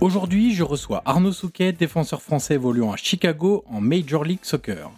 [0.00, 4.92] Aujourd'hui, je reçois Arnaud Souquet, défenseur français évoluant à Chicago en Major League Soccer.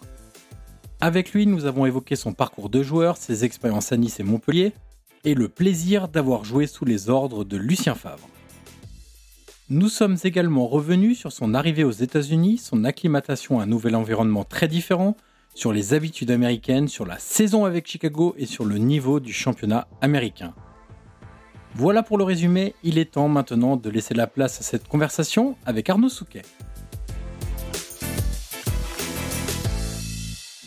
[0.99, 4.73] Avec lui, nous avons évoqué son parcours de joueur, ses expériences à Nice et Montpellier,
[5.23, 8.29] et le plaisir d'avoir joué sous les ordres de Lucien Favre.
[9.71, 14.43] Nous sommes également revenus sur son arrivée aux États-Unis, son acclimatation à un nouvel environnement
[14.43, 15.17] très différent,
[15.55, 19.87] sur les habitudes américaines, sur la saison avec Chicago et sur le niveau du championnat
[19.99, 20.53] américain.
[21.73, 25.55] Voilà pour le résumé, il est temps maintenant de laisser la place à cette conversation
[25.65, 26.41] avec Arnaud Souquet.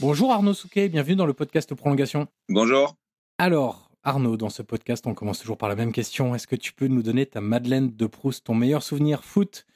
[0.01, 2.27] Bonjour Arnaud Souquet, bienvenue dans le podcast Prolongation.
[2.49, 2.97] Bonjour.
[3.37, 6.35] Alors, Arnaud, dans ce podcast, on commence toujours par la même question.
[6.35, 9.67] Est-ce que tu peux nous donner ta Madeleine de Proust, ton meilleur souvenir foot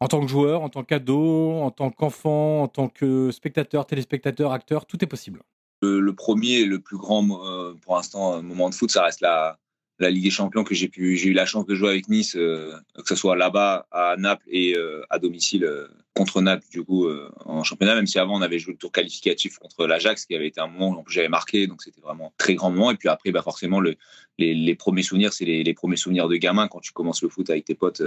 [0.00, 4.52] en tant que joueur, en tant qu'ado, en tant qu'enfant, en tant que spectateur, téléspectateur,
[4.52, 5.42] acteur, tout est possible.
[5.82, 9.58] Le, premier, le plus grand euh, pour l'instant moment de foot, ça reste la,
[10.02, 12.36] la Ligue des Champions que j'ai pu, j'ai eu la chance de jouer avec Nice,
[12.36, 16.82] euh, que ce soit là-bas à Naples et euh, à domicile euh, contre Naples du
[16.82, 17.08] coup
[17.46, 17.94] en championnat.
[17.94, 20.66] Même si avant on avait joué le tour qualificatif contre l'Ajax, qui avait été un
[20.66, 22.90] moment où j'avais marqué, donc c'était vraiment un très grand moment.
[22.90, 23.96] Et puis après, bah forcément le,
[24.38, 27.48] les, premiers souvenirs, c'est les, les, premiers souvenirs de gamin quand tu commences le foot
[27.48, 28.02] avec tes potes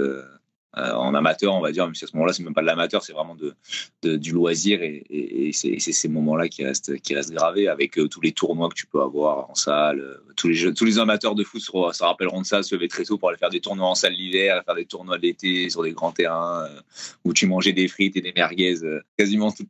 [0.76, 3.02] en amateur, on va dire, même si à ce moment-là, c'est même pas de l'amateur,
[3.02, 7.98] c'est vraiment de, du loisir et, c'est ces moments-là qui restent, qui restent gravés avec
[7.98, 10.00] euh, tous les tournois que tu peux avoir en salle.
[10.00, 13.04] Euh, tous les, tous les amateurs de foot se, rappelleront de ça, se lever très
[13.04, 15.92] tôt pour aller faire des tournois en salle l'hiver, faire des tournois l'été sur des
[15.92, 16.68] grands terrains
[17.24, 18.74] où tu mangeais des frites et des merguez
[19.16, 19.66] quasiment tout,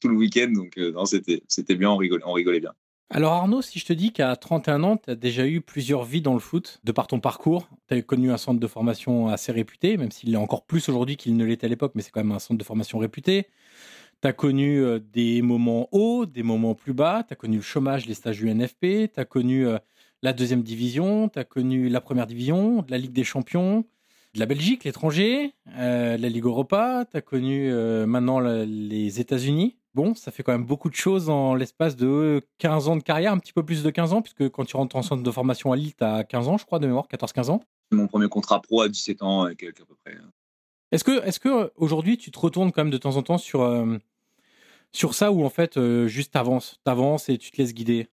[0.00, 0.50] tout, le week-end.
[0.54, 2.72] Donc, non, c'était bien, on rigolait bien.
[3.14, 6.22] Alors Arnaud, si je te dis qu'à 31 ans, tu as déjà eu plusieurs vies
[6.22, 9.52] dans le foot, de par ton parcours, tu as connu un centre de formation assez
[9.52, 12.24] réputé, même s'il l'est encore plus aujourd'hui qu'il ne l'était à l'époque, mais c'est quand
[12.24, 13.48] même un centre de formation réputé.
[14.22, 17.62] Tu as connu euh, des moments hauts, des moments plus bas, tu as connu le
[17.62, 19.76] chômage, les stages UNFP, tu as connu euh,
[20.22, 23.84] la deuxième division, tu as connu la première division, la Ligue des Champions,
[24.34, 27.70] la Belgique, l'étranger, euh, la Ligue Europa, tu as connu
[28.06, 29.76] maintenant les États-Unis.
[29.94, 33.32] Bon, ça fait quand même beaucoup de choses en l'espace de 15 ans de carrière,
[33.32, 35.70] un petit peu plus de 15 ans, puisque quand tu rentres en centre de formation
[35.70, 37.60] à Lille, tu as 15 ans, je crois, de mémoire, 14-15 ans.
[37.90, 40.16] Mon premier contrat pro à 17 ans, à peu près.
[40.92, 43.98] Est-ce que, que aujourd'hui, tu te retournes quand même de temps en temps sur, euh,
[44.92, 48.08] sur ça, ou en fait, euh, juste t'avances, t'avances et tu te laisses guider?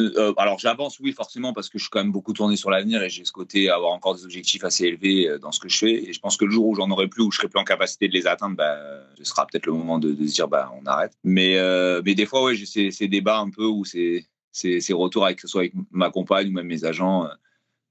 [0.00, 3.02] Euh, alors j'avance, oui, forcément, parce que je suis quand même beaucoup tourné sur l'avenir
[3.02, 5.68] et j'ai ce côté à avoir encore des objectifs assez élevés euh, dans ce que
[5.68, 6.08] je fais.
[6.08, 7.64] Et je pense que le jour où j'en aurai plus, où je serai plus en
[7.64, 8.76] capacité de les atteindre, bah,
[9.16, 11.12] ce sera peut-être le moment de, se dire, bah, on arrête.
[11.24, 14.92] Mais, euh, mais des fois, ouais, j'ai ces, ces, débats un peu où c'est ces
[14.92, 17.26] retours avec que ce soit avec ma compagne ou même mes agents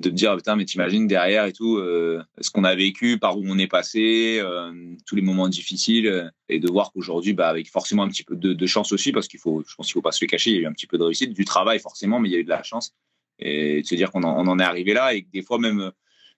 [0.02, 3.38] de me dire putain mais t'imagines derrière et tout euh, ce qu'on a vécu par
[3.38, 4.74] où on est passé euh,
[5.06, 8.36] tous les moments difficiles euh, et de voir qu'aujourd'hui bah avec forcément un petit peu
[8.36, 10.56] de, chance aussi parce qu'il faut je pense qu'il faut pas se le cacher il
[10.56, 12.40] y a eu un petit peu de réussite du travail forcément mais il y a
[12.40, 12.94] eu de la chance
[13.40, 15.92] et de se dire qu'on en, en est arrivé là et que des fois même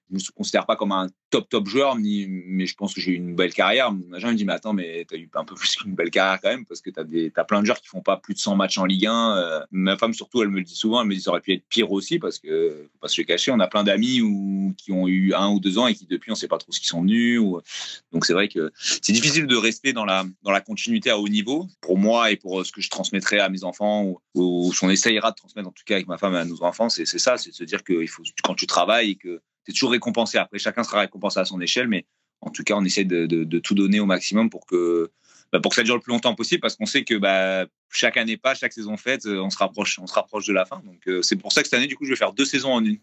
[0.10, 3.16] je me considère pas comme un top top joueur, mais je pense que j'ai eu
[3.16, 3.92] une belle carrière.
[3.92, 6.12] Mon agent me dit mais attends, mais tu as eu un peu plus qu'une belle
[6.12, 8.34] carrière quand même parce que tu as, as, plein de joueurs qui font pas plus
[8.34, 9.38] de 100 matchs en Ligue 1.
[9.38, 11.54] Euh, ma femme surtout, elle me le dit souvent, elle me dit ça aurait pu
[11.54, 14.22] être pire aussi parce que faut pas se le cacher, on a plein d'amis
[14.78, 16.80] qui ont eu un ou deux ans et qui depuis on sait pas trop ce
[16.80, 17.40] qu'ils sont venus.
[17.40, 17.62] Ou...
[18.12, 21.28] Donc c'est vrai que c'est difficile de rester dans la dans la continuité à haut
[21.28, 24.80] niveau pour moi et pour ce que je transmettrai à mes enfants ou, ou ce
[24.80, 27.06] qu'on essayera de transmettre en tout cas avec ma femme et à nos enfants, c'est
[27.06, 30.38] ça, c'est se dire qu'il faut quand tu travailles et que es toujours récompensé.
[30.38, 32.06] Après, chacun sera récompensé à son échelle, mais
[32.42, 35.12] en tout cas, on essaie de, tout donner au maximum pour que,
[35.52, 38.18] bah, pour que ça dure le plus longtemps possible, parce qu'on sait que bah, chaque
[38.18, 40.82] année pas, chaque saison faite, on se rapproche, on se rapproche de la fin.
[40.86, 42.74] Donc euh, c'est pour ça que cette année, du coup, je vais faire deux saisons
[42.74, 42.98] en une.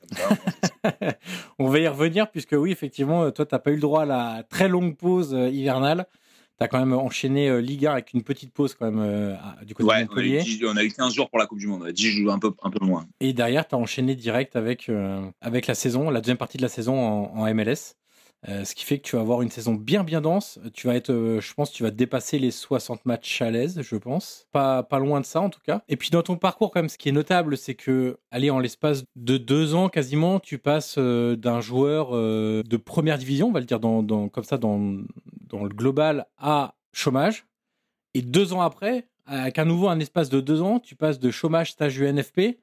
[1.58, 4.06] on va y revenir, puisque oui, effectivement, toi, tu n'as pas eu le droit à
[4.06, 6.06] la très longue pause euh, hivernale
[6.60, 9.34] tu as quand même enchaîné euh, Liga avec une petite pause quand même euh,
[9.64, 10.42] du côté de Montpellier.
[10.66, 12.70] On a, eu 15 jours pour la Coupe du Monde, 10 jours un peu, un
[12.70, 13.06] peu moins.
[13.20, 16.62] Et derrière, tu as enchaîné direct avec, euh, avec la saison, la deuxième partie de
[16.62, 16.94] la saison
[17.34, 17.96] en MLS.
[18.48, 20.58] Euh, ce qui fait que tu vas avoir une saison bien bien dense.
[20.72, 23.96] Tu vas être, euh, je pense, tu vas dépasser les 60 matchs à l'aise, je
[23.96, 24.46] pense.
[24.50, 25.82] Pas, pas loin de ça en tout cas.
[25.88, 28.58] Et puis dans ton parcours, quand même, ce qui est notable, c'est que, allez, en
[28.58, 33.60] l'espace de deux ans quasiment, tu passes euh, d'un joueur de première division, on va
[33.60, 34.78] le dire comme ça, dans,
[35.48, 37.46] dans le global, à chômage.
[38.14, 41.30] Et deux ans après, avec un nouveau un espace de deux ans, tu passes de
[41.30, 42.58] chômage stage UNFP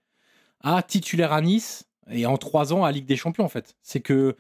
[0.62, 3.76] à titulaire à Nice et en trois ans à Ligue des Champions en fait.
[3.82, 4.36] C'est que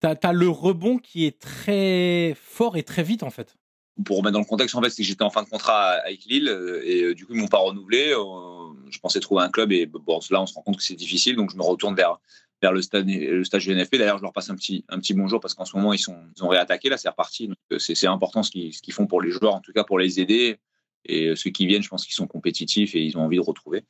[0.00, 3.56] tu as, le rebond qui est très fort et très vite en fait.
[4.04, 6.24] Pour remettre dans le contexte, en fait, c'est que j'étais en fin de contrat avec
[6.24, 8.12] Lille euh, et euh, du coup ils m'ont pas renouvelé.
[8.12, 11.36] Euh, je pensais trouver un club et là on se rend compte que c'est difficile,
[11.36, 12.18] donc je me retourne vers
[12.60, 13.96] vers le stade le stage du NFP.
[13.96, 16.16] D'ailleurs, je leur passe un petit un petit bonjour parce qu'en ce moment ils sont
[16.36, 17.50] ils ont réattaqué là, c'est reparti.
[17.78, 20.20] c'est important ce qu'ils ce qu'ils font pour les joueurs, en tout cas pour les
[20.20, 20.58] aider.
[21.08, 23.84] Et ceux qui viennent, je pense qu'ils sont compétitifs et ils ont envie de retrouver.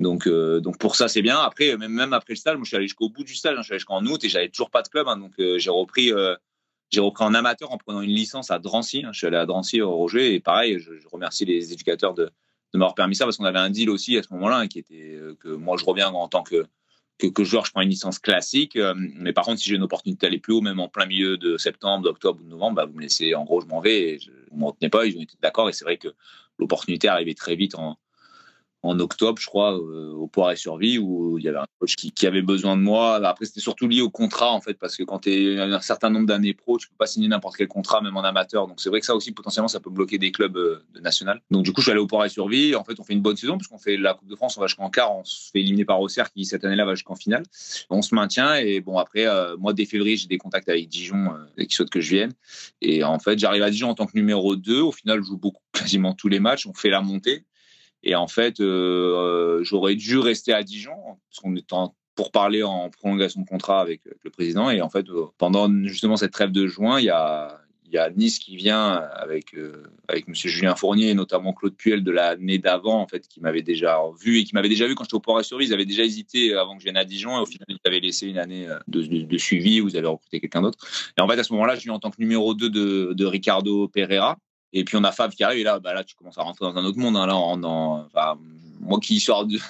[0.00, 1.38] Donc, euh, donc pour ça, c'est bien.
[1.38, 3.56] Après, même, même après le stage, moi, je suis allé jusqu'au bout du stage.
[3.56, 3.60] Hein.
[3.60, 5.06] je suis allé jusqu'en août et j'avais toujours pas de club.
[5.08, 5.18] Hein.
[5.18, 6.34] donc, euh, j'ai repris, euh,
[6.96, 9.02] repris en amateur en prenant une licence à Drancy.
[9.04, 9.10] Hein.
[9.12, 12.78] je suis allé à Drancy au Roger et pareil, je, remercie les éducateurs de, de
[12.78, 15.48] m'avoir permis ça parce qu'on avait un deal aussi à ce moment-là qui était que
[15.48, 16.66] moi, je reviens en tant que
[17.18, 18.78] que, joueur, je prends une licence classique.
[18.96, 21.56] mais par contre, si j'ai une opportunité d'aller plus haut, même en plein milieu de
[21.56, 23.34] septembre, d'octobre ou de novembre, bah, vous me laissez.
[23.34, 24.14] En gros, je m'en vais.
[24.14, 25.06] Et je, vous m'en retenez pas.
[25.06, 25.68] Ils ont été d'accord.
[25.68, 26.08] Et c'est vrai que
[26.58, 27.98] l'opportunité arrivait très vite en,
[28.84, 31.96] en octobre, je crois, euh, au Poire et Survie, où il y avait un coach
[31.96, 33.16] qui, avait besoin de moi.
[33.26, 36.10] Après, c'était surtout lié au contrat, en fait, parce que quand tu es un certain
[36.10, 38.66] nombre d'années pro, tu peux pas signer n'importe quel contrat, même en amateur.
[38.66, 41.40] Donc, c'est vrai que ça aussi, potentiellement, ça peut bloquer des clubs euh, de national.
[41.50, 42.74] Donc, du coup, je suis allé au Poire et Survie.
[42.74, 44.60] En fait, on fait une bonne saison, parce qu'on fait la Coupe de France, on
[44.60, 47.44] va jusqu'en quart, on se fait éliminer par Auxerre, qui cette année-là va jusqu'en finale.
[47.88, 51.30] On se maintient, et bon, après, euh, moi, dès février, j'ai des contacts avec Dijon,
[51.56, 52.32] et qui souhaitent que je vienne.
[52.82, 54.80] Et en fait, j'arrive à Dijon en tant que numéro 2.
[54.80, 56.66] Au final, je joue beaucoup, quasiment tous les matchs.
[56.66, 57.44] On fait la montée.
[58.04, 60.92] Et en fait, euh, j'aurais dû rester à Dijon,
[61.30, 61.66] parce qu'on est
[62.14, 64.70] pour parler en prolongation de contrat avec, le président.
[64.70, 67.60] Et en fait, euh, pendant justement cette trêve de juin, il y a,
[68.16, 70.34] Nice qui vient avec, euh, M.
[70.34, 74.40] Julien Fournier et notamment Claude Puel de l'année d'avant, en fait, qui m'avait déjà vu
[74.40, 75.66] et qui m'avait déjà vu quand j'étais au port et survie.
[75.66, 78.00] Ils avaient déjà hésité avant que je vienne à Dijon et au final, ils avaient
[78.00, 80.78] laissé une année de, suivi où ils avaient recruté quelqu'un d'autre.
[81.16, 83.26] Et en fait, à ce moment-là, je viens en tant que numéro 2 de, de
[83.26, 84.38] Ricardo Pereira.
[84.76, 86.66] Et puis on a Fab qui arrive et là, bah là tu commences à rentrer
[86.66, 87.16] dans un autre monde.
[87.16, 87.26] Hein.
[87.26, 88.36] Là,
[88.80, 89.60] moi qui sors du,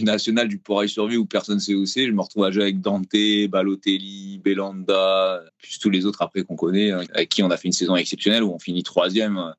[0.00, 2.80] national du Poirier Survie où personne sait où c'est, je me retrouve à jouer avec
[2.80, 3.08] Dante,
[3.48, 7.66] Balotelli, Belanda, puis tous les autres après qu'on connaît, hein, avec qui on a fait
[7.66, 9.50] une saison exceptionnelle où on finit troisième euh,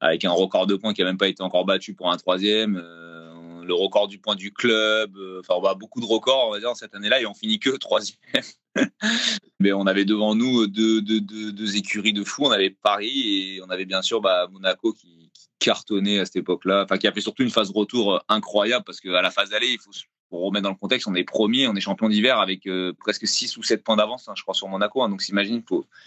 [0.00, 2.76] avec un record de points qui a même pas été encore battu pour un troisième.
[2.82, 3.11] Euh,
[3.64, 6.74] le record du point du club, euh, enfin a beaucoup de records on va dire
[6.76, 8.18] cette année-là et on finit que troisième.
[9.60, 12.46] Mais on avait devant nous deux, écuries de fou.
[12.46, 16.82] On avait Paris et on avait bien sûr bah, Monaco qui, cartonnait à cette époque-là.
[16.84, 19.78] Enfin, qui a fait surtout une phase retour incroyable parce qu'à la phase aller, il
[19.78, 19.92] faut
[20.32, 23.28] pour remettre dans le contexte, on est premier, on est champion d'hiver avec euh, presque
[23.28, 25.02] 6 ou 7 points d'avance, hein, je crois, sur Monaco.
[25.02, 25.10] Hein.
[25.10, 25.62] donc, s'imagine,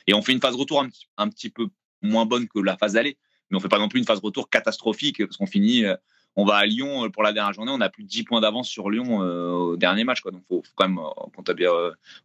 [0.07, 0.83] et on fait une phase retour
[1.17, 1.67] un petit, peu
[2.01, 3.19] moins bonne que la phase aller,
[3.49, 5.95] mais on fait pas non plus une phase retour catastrophique parce qu'on finit euh,
[6.35, 8.41] on va à Lyon euh, pour la dernière journée, on a plus de 10 points
[8.41, 10.21] d'avance sur Lyon euh, au dernier match.
[10.21, 10.31] Quoi.
[10.31, 11.71] Donc, faut, faut quand même euh, bien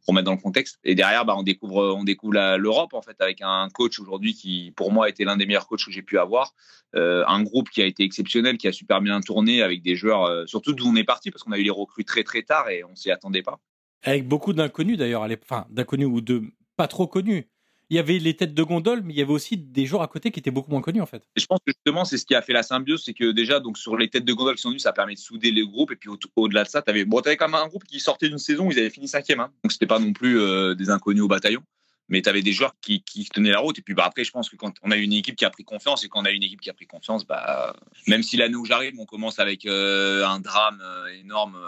[0.06, 0.78] remettre dans le contexte.
[0.84, 4.72] Et derrière, bah, on découvre, on découvre l'Europe en fait avec un coach aujourd'hui qui,
[4.76, 6.54] pour moi, était l'un des meilleurs coachs que j'ai pu avoir.
[6.94, 10.72] un groupe qui a été exceptionnel, qui a super bien tourné avec des joueurs, surtout
[10.72, 12.96] d'où on est parti parce qu'on a eu les recrues très très tard et on
[12.96, 13.58] s'y attendait pas.
[14.02, 16.42] Avec beaucoup d'inconnus d'ailleurs, enfin d'inconnus ou de
[16.76, 17.46] pas trop connus
[17.90, 20.06] il y avait les têtes de gondole, mais il y avait aussi des joueurs à
[20.06, 21.26] côté qui étaient beaucoup moins connus en fait.
[21.36, 23.76] je pense que justement, c'est ce qui a fait la symbiose, c'est que déjà, donc
[23.76, 25.90] sur les têtes de gondole qui sont venues, ça permet de souder les groupes.
[25.90, 28.28] Et puis au-delà de ça, tu avais, bon, avais quand même un groupe qui sortait
[28.28, 29.40] d'une saison où ils avaient fini cinquième.
[29.40, 29.50] Hein.
[29.64, 31.62] Donc c'était pas non plus euh, des inconnus au bataillon.
[32.08, 33.78] Mais tu avais des joueurs qui, tenaient la route.
[33.78, 35.64] Et puis bah, après, je pense que quand on a une équipe qui a pris
[35.64, 37.74] confiance et quand on a une équipe qui a pris confiance, bah,
[38.06, 41.58] même si l'année où j'arrive, on commence avec euh, un drame euh, énorme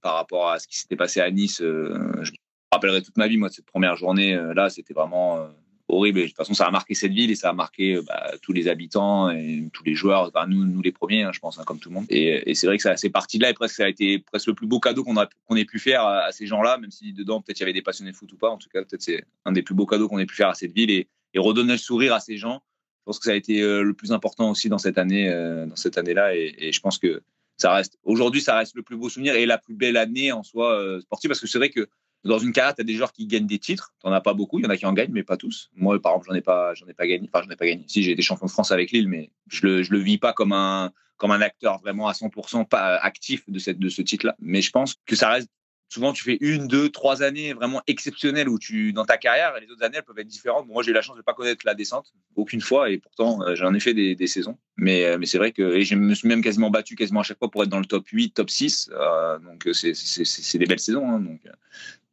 [0.00, 2.32] par rapport à ce qui s'était passé à Nice, je
[2.72, 4.34] rappellerai toute ma vie, moi, de cette première journée.
[4.54, 5.48] là, c'était vraiment
[5.92, 6.20] horrible.
[6.20, 8.68] de toute façon, ça a marqué cette ville et ça a marqué bah, tous les
[8.68, 10.30] habitants et tous les joueurs.
[10.48, 12.06] nous, nous les premiers, hein, je pense, hein, comme tout le monde.
[12.08, 14.46] Et, c'est vrai que ça, c'est parti de là et presque ça a été presque
[14.46, 17.58] le plus beau cadeau qu'on ait pu faire à, ces gens-là, même si dedans peut-être
[17.58, 18.50] il y avait des passionnés de foot ou pas.
[18.50, 20.54] En tout cas, peut-être c'est un des plus beaux cadeaux qu'on ait pu faire à
[20.54, 22.62] cette ville et, redonner le sourire à ces gens.
[23.00, 26.36] Je pense que ça a été euh, le plus important aussi dans cette euh, année-là.
[26.36, 27.22] Et, je pense que
[27.56, 30.42] ça reste aujourd'hui, ça reste le plus beau souvenir et la plus belle année en
[30.42, 31.88] soi euh, sportive parce que c'est vrai que
[32.24, 33.92] dans une carrière, tu as des joueurs qui gagnent des titres.
[34.00, 34.58] Tu n'en as pas beaucoup.
[34.58, 35.70] Il y en a qui en gagnent, mais pas tous.
[35.74, 37.28] Moi, par exemple, j'en ai pas, j'en ai pas gagné.
[37.32, 37.84] Enfin, j'en ai pas gagné.
[37.88, 40.32] Si j'ai été champion de France avec Lille, mais je le, je le vis pas
[40.32, 44.36] comme un, comme un acteur vraiment à 100% pas actif de cette, de ce titre-là.
[44.38, 45.48] Mais je pense que ça reste
[45.92, 49.60] souvent tu fais une, deux, trois années vraiment exceptionnelles où tu dans ta carrière et
[49.60, 50.66] les autres années elles peuvent être différentes.
[50.66, 53.42] moi j'ai eu la chance de ne pas connaître la descente aucune fois et pourtant
[53.42, 54.56] euh, j'en ai fait des, des saisons.
[54.76, 57.22] Mais, euh, mais c'est vrai que et je me suis même quasiment battu quasiment à
[57.22, 58.90] chaque fois pour être dans le top 8, top 6.
[58.92, 61.06] Euh, donc c'est des belles saisons.
[61.06, 61.40] Hein, donc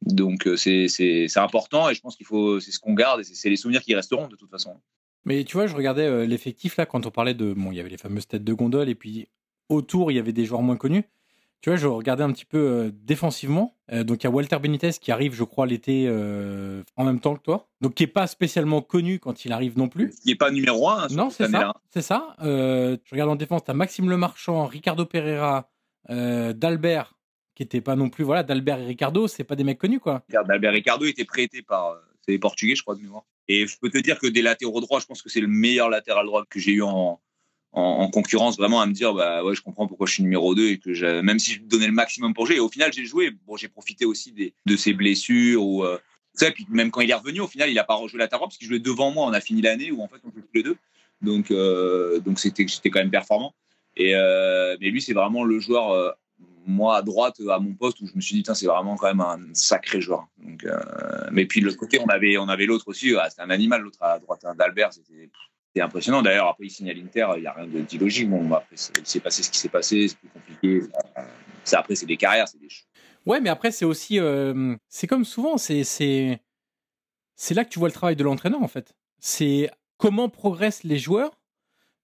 [0.02, 3.56] donc c'est important et je pense qu'il faut c'est ce qu'on garde et c'est les
[3.56, 4.76] souvenirs qui resteront de toute façon.
[5.24, 7.90] Mais tu vois, je regardais l'effectif là quand on parlait de bon, il y avait
[7.90, 9.30] les fameuses têtes de gondole et puis
[9.70, 11.06] autour il y avait des joueurs moins connus.
[11.62, 13.76] Tu vois, je regardais un petit peu euh, défensivement.
[13.92, 17.20] Euh, donc, il y a Walter Benitez qui arrive, je crois, l'été euh, en même
[17.20, 17.68] temps que toi.
[17.82, 20.14] Donc, qui n'est pas spécialement connu quand il arrive non plus.
[20.24, 21.04] Il n'est pas numéro un.
[21.04, 21.74] Hein, non, c'est ça.
[21.94, 22.36] C'est ça.
[22.40, 25.70] je regarde en défense, tu as Maxime Lemarchand, Ricardo Pereira,
[26.08, 27.18] Dalbert,
[27.56, 28.24] qui n'était pas non plus.
[28.24, 30.24] Voilà, Dalbert et Ricardo, c'est pas des mecs connus, quoi.
[30.30, 32.02] Dalbert et Ricardo étaient prêtés par.
[32.22, 33.26] c'est les Portugais, je crois, de mémoire.
[33.50, 35.90] Et je peux te dire que des latéraux droits, je pense que c'est le meilleur
[35.90, 37.20] latéral droit que j'ai eu en,
[37.72, 40.70] en, concurrence vraiment à me dire bah ouais je comprends pourquoi je suis numéro 2
[40.70, 42.56] et que même si je donnais le maximum pour jouer.
[42.56, 43.32] Et au final j'ai joué.
[43.46, 45.98] Bon j'ai profité aussi des, de ses blessures ou euh,
[46.34, 46.52] ça.
[46.52, 48.58] Puis même quand il est revenu au final il a pas rejoué la terre parce
[48.58, 49.26] qu'il jouait devant moi.
[49.28, 50.78] On a fini l'année où en fait on jouait tous les deux.
[51.22, 53.54] Donc euh, donc c'était j'étais quand même performant.
[53.96, 56.12] Et euh, mais lui c'est vraiment le joueur euh,
[56.66, 59.22] moi à droite à mon poste où je me suis dit c'est vraiment quand même
[59.22, 60.28] un sacré joueur.
[60.38, 60.66] Donc
[61.32, 63.14] mais puis de l'autre côté on avait on avait l'autre aussi.
[63.16, 65.30] Ah, c'était un animal l'autre à droite hein, d'Albert c'était
[65.76, 66.22] c'est impressionnant.
[66.22, 68.30] D'ailleurs, après, il signe à l'Inter, il n'y a rien d'illogique.
[68.30, 70.82] Bon, après, il s'est passé ce qui s'est passé, c'est plus compliqué.
[71.64, 72.68] Ça, après, c'est des carrières, c'est des
[73.26, 74.20] Ouais, mais après, c'est aussi.
[74.20, 75.84] Euh, c'est comme souvent, c'est,
[77.52, 78.96] là que tu vois le travail de l'entraîneur, en fait.
[79.20, 81.32] C'est comment progressent les joueurs.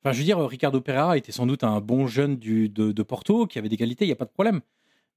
[0.04, 3.48] Enfin, je veux dire, Ricardo Pereira était sans doute un bon jeune du, de, Porto,
[3.48, 4.62] qui avait des qualités, il n'y a pas de problème.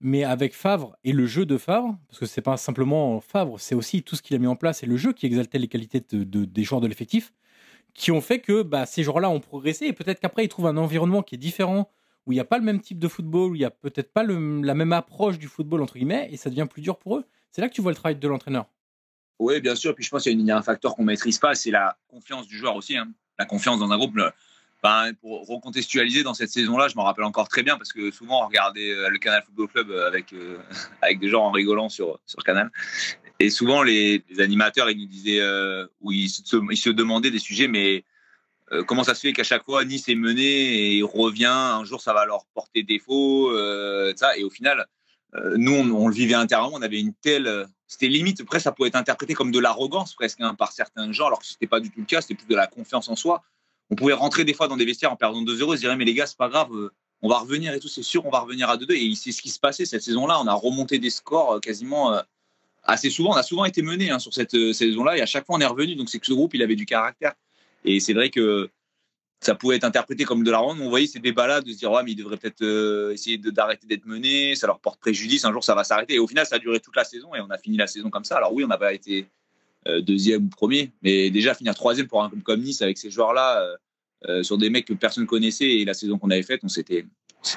[0.01, 3.75] Mais avec Favre et le jeu de Favre, parce que c'est pas simplement Favre, c'est
[3.75, 6.01] aussi tout ce qu'il a mis en place et le jeu qui exaltait les qualités
[6.13, 7.33] de, des joueurs de l'effectif
[7.99, 10.77] qui ont fait que bah, ces joueurs-là ont progressé et peut-être qu'après ils trouvent un
[10.77, 11.91] environnement qui est différent,
[12.27, 14.13] où il n'y a pas le même type de football, où il n'y a peut-être
[14.13, 17.25] pas la même approche du football, entre guillemets, et ça devient plus dur pour eux.
[17.51, 18.67] C'est là que tu vois le travail de l'entraîneur.
[19.41, 19.95] Oui, bien sûr.
[19.95, 22.47] Puis je pense qu'il y, a un facteur qu'on ne maîtrise pas, c'est la confiance
[22.47, 22.97] du joueur aussi.
[22.97, 23.09] Hein.
[23.39, 24.15] La confiance dans un groupe.
[24.81, 28.45] Ben, pour recontextualiser dans cette saison-là, je m'en rappelle encore très bien parce que souvent
[28.45, 30.59] on regardait euh, le Canal Football Club avec, euh,
[31.03, 32.71] avec des gens en rigolant sur, sur Canal.
[33.41, 38.05] Et souvent, les, animateurs, ils nous disaient, euh, ou ils se, demandaient des sujets, mais
[38.73, 42.01] euh, comment ça se fait qu'à chaque fois, Nice est mené et revient, un jour,
[42.01, 44.37] ça va leur porter défaut, euh, ça.
[44.37, 44.87] Et au final,
[45.35, 47.67] euh, nous, on, le vivait intérieurement, on avait une telle.
[47.87, 51.27] C'était limite, presque, ça pouvait être interprété comme de l'arrogance, presque, hein, par certains gens,
[51.27, 53.17] alors que ce n'était pas du tout le cas, c'était plus de la confiance en
[53.17, 53.43] soi.
[53.91, 56.05] On pouvait rentrer des fois dans des vestiaires en perdant 2-0 et se dire, mais
[56.05, 56.69] les gars, c'est pas grave,
[57.23, 58.93] on va revenir et tout, c'est sûr, on va revenir à 2-2.
[58.93, 62.21] Et c'est ce qui se passait cette saison-là, on a remonté des scores quasiment
[62.83, 63.31] assez souvent.
[63.31, 65.61] On a souvent été mené hein, sur cette euh, saison-là et à chaque fois on
[65.61, 65.95] est revenu.
[65.95, 67.35] Donc c'est que ce groupe, il avait du caractère.
[67.85, 68.71] Et c'est vrai que
[69.41, 70.79] ça pouvait être interprété comme de la ronde.
[70.81, 73.87] On voyait ces débats-là de se dire, ouais, mais ils devraient peut-être euh, essayer d'arrêter
[73.87, 76.15] d'être menés, ça leur porte préjudice, un jour ça va s'arrêter.
[76.15, 78.11] Et au final, ça a duré toute la saison et on a fini la saison
[78.11, 78.37] comme ça.
[78.37, 79.27] Alors oui, on n'a pas été
[79.87, 83.11] euh, deuxième ou premier, mais déjà finir troisième pour un club comme Nice avec ces
[83.11, 83.65] joueurs-là,
[84.43, 87.07] sur des mecs que personne connaissait et la saison qu'on avait faite, on s'était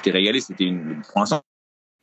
[0.06, 0.40] régalé.
[0.40, 1.02] C'était une.
[1.10, 1.42] Pour l'instant.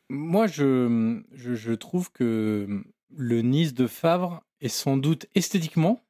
[0.10, 2.84] Moi, je, je trouve que
[3.16, 6.04] le Nice de Favre est sans doute esthétiquement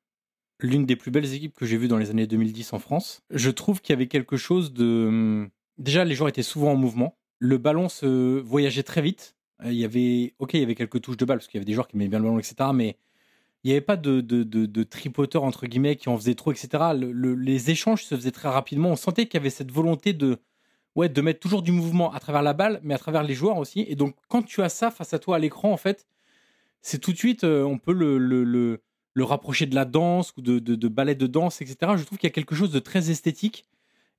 [0.59, 3.21] l'une des plus belles équipes que j'ai vues dans les années 2010 en France.
[3.29, 5.05] Je trouve qu'il y avait quelque chose de...
[5.07, 7.17] Hum, déjà, les joueurs étaient souvent en mouvement.
[7.39, 9.35] Le ballon se voyageait très vite.
[9.63, 11.59] Euh, il y avait, ok, il y avait quelques touches de balle parce qu'il y
[11.59, 12.55] avait des joueurs qui aimaient bien le ballon, etc.
[12.73, 12.97] Mais
[13.63, 16.93] il n'y avait pas de, de, de, tripoteur entre guillemets qui en faisait trop, etc.
[16.93, 18.89] les échanges se faisaient très rapidement.
[18.89, 20.37] On sentait qu'il y avait cette volonté de,
[20.95, 23.57] ouais, de mettre toujours du mouvement à travers la balle, mais à travers les joueurs
[23.57, 23.85] aussi.
[23.89, 26.07] Et donc, quand tu as ça face à toi à l'écran, en fait,
[26.81, 30.41] c'est tout de suite, euh, on peut le, le, le, rapprocher de la danse ou
[30.41, 31.93] de, de, de, ballet de danse, etc.
[31.97, 33.65] Je trouve qu'il y a quelque chose de très esthétique.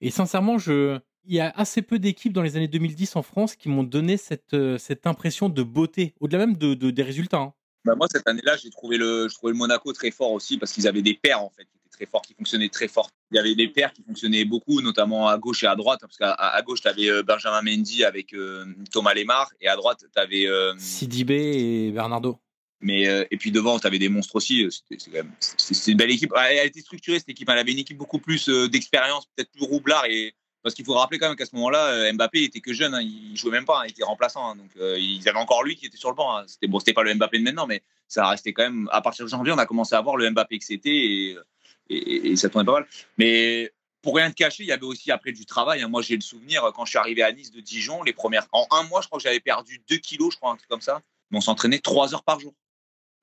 [0.01, 3.57] Et sincèrement, je, il y a assez peu d'équipes dans les années 2010 en France
[3.57, 7.39] qui m'ont donné cette, euh, cette impression de beauté, au-delà même de, des résultats.
[7.39, 7.55] Hein.
[7.85, 10.73] Bah moi, cette année-là, j'ai trouvé le, je trouvais le Monaco très fort aussi parce
[10.73, 13.09] qu'ils avaient des paires en fait qui étaient très forts, qui fonctionnaient très fort.
[13.31, 16.19] Il y avait des paires qui fonctionnaient beaucoup, notamment à gauche et à droite, parce
[16.19, 18.35] qu'à à gauche, tu avais euh, Benjamin Mendy avec
[18.91, 20.47] Thomas Lemar et à droite, tu avais
[20.79, 22.39] Sidibé et Bernardo.
[22.81, 24.67] Mais, euh, et puis devant, tu avais des monstres aussi.
[24.71, 26.33] C'était une belle équipe.
[26.37, 27.49] Elle était structurée, cette équipe.
[27.49, 30.05] Elle avait une équipe beaucoup plus d'expérience, peut-être plus roublard.
[30.07, 32.95] Et, parce qu'il faut rappeler quand même qu'à ce moment-là, Mbappé était que jeune.
[32.95, 33.81] Hein, il jouait même pas.
[33.81, 34.51] Hein, il était remplaçant.
[34.51, 34.57] Hein.
[34.57, 36.43] donc, ils avaient encore lui qui était sur le banc.
[36.47, 38.89] C'était bon, c'était pas le Mbappé de maintenant, mais ça restait quand même.
[38.93, 41.37] À partir de janvier, on a commencé à voir le Mbappé que c'était.
[41.91, 42.87] Et, ça tournait pas mal.
[43.19, 43.73] Mais
[44.03, 45.83] pour rien te cacher, il y avait aussi après du travail.
[45.83, 45.89] Hein.
[45.89, 48.47] Moi, j'ai le souvenir quand je suis arrivé à Nice de Dijon, les premières.
[48.53, 50.81] En un mois, je crois que j'avais perdu 2 kilos, je crois, un truc comme
[50.81, 51.03] ça.
[51.31, 52.55] Mais on s'entraînait 3 heures par jour.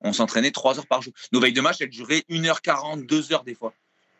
[0.00, 1.12] On s'entraînait 3 heures par jour.
[1.32, 3.72] Nos veilles de match, elles duraient 1h40, 2 h des fois.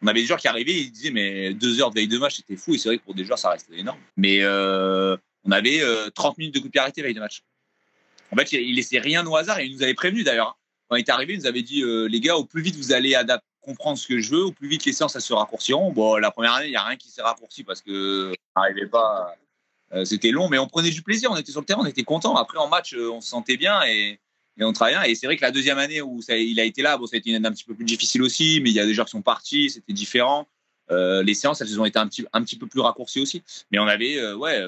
[0.03, 2.37] On avait des joueurs qui arrivaient, ils disaient, mais 2 heures de veille de match,
[2.37, 2.75] c'était fou.
[2.75, 3.99] Et c'est vrai que pour des joueurs, ça restait énorme.
[4.17, 5.81] Mais euh, on avait
[6.15, 7.43] 30 euh, minutes de coup de pied arrêté veille de match.
[8.31, 10.49] En fait, il laissait rien au hasard et il nous avait prévenu d'ailleurs.
[10.49, 10.55] Hein.
[10.89, 12.93] Quand il est arrivé, il nous avait dit, euh, les gars, au plus vite vous
[12.93, 13.15] allez
[13.61, 15.93] comprendre ce que je veux, au plus vite les séances se raccourciront.
[15.93, 19.35] Bon, la première année, il n'y a rien qui s'est raccourci parce que n'arrivait pas.
[19.93, 21.31] Euh, c'était long, mais on prenait du plaisir.
[21.31, 22.37] On était sur le terrain, on était content.
[22.37, 24.19] Après, en match, on se sentait bien et,
[24.65, 25.11] on travaillait.
[25.11, 27.19] Et c'est vrai que la deuxième année où il a été là, bon, ça a
[27.19, 29.07] été une année un petit peu plus difficile aussi, mais il y a des joueurs
[29.07, 30.47] qui sont partis, c'était différent.
[30.91, 33.43] Euh, les séances, elles ont été un petit, un petit peu plus raccourcies aussi.
[33.71, 34.65] Mais on avait, ouais,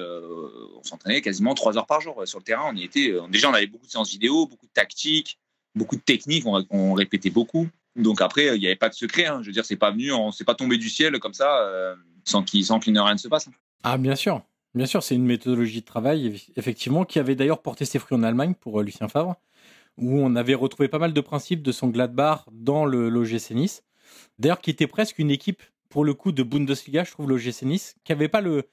[0.77, 2.71] on s'entraînait quasiment trois heures par jour sur le terrain.
[2.71, 3.13] On y était.
[3.29, 5.39] déjà, on avait beaucoup de séances vidéo, beaucoup de tactiques,
[5.75, 6.45] beaucoup de techniques.
[6.45, 7.67] on répétait beaucoup.
[7.95, 9.25] Donc après, il n'y avait pas de secret.
[9.25, 9.39] Hein.
[9.41, 11.95] Je veux dire, c'est pas venu, on s'est pas tombé du ciel comme ça, euh,
[12.23, 13.47] sans qu'il sans ne rien ne se passe.
[13.47, 13.51] Hein.
[13.83, 14.41] Ah bien sûr,
[14.73, 18.23] bien sûr, c'est une méthodologie de travail effectivement qui avait d'ailleurs porté ses fruits en
[18.23, 19.35] Allemagne pour euh, Lucien Favre,
[20.01, 23.83] où on avait retrouvé pas mal de principes de son Gladbach dans le l'OGC Nice.
[24.39, 27.95] D'ailleurs, qui était presque une équipe pour le coup de Bundesliga, je trouve l'OGC Nice,
[28.03, 28.63] qui avait pas le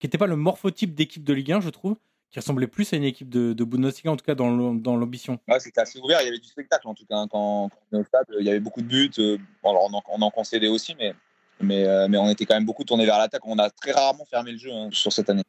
[0.00, 1.96] qui n'était pas le morphotype d'équipe de Ligue 1, je trouve,
[2.30, 5.40] qui ressemblait plus à une équipe de, de Bundesliga, en tout cas dans l'ambition.
[5.48, 7.16] Ouais, c'était assez ouvert, il y avait du spectacle en tout cas.
[7.16, 9.10] Hein, quand, on était au stade, il y avait beaucoup de buts.
[9.18, 11.14] Euh, alors on en, concédait aussi, mais,
[11.60, 13.42] mais, euh, mais, on était quand même beaucoup tourné vers l'attaque.
[13.44, 15.42] On a très rarement fermé le jeu hein, sur cette année.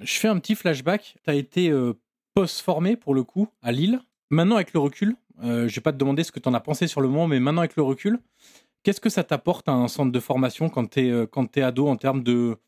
[0.00, 1.16] Je fais un petit flashback.
[1.24, 1.94] Tu as été euh,
[2.34, 4.00] post-formé pour le coup à Lille.
[4.30, 6.60] Maintenant, avec le recul, je ne vais pas te demander ce que tu en as
[6.60, 8.18] pensé sur le moment, mais maintenant, avec le recul,
[8.82, 11.96] qu'est-ce que ça t'apporte à un centre de formation quand tu es, es ado en
[11.96, 12.58] termes de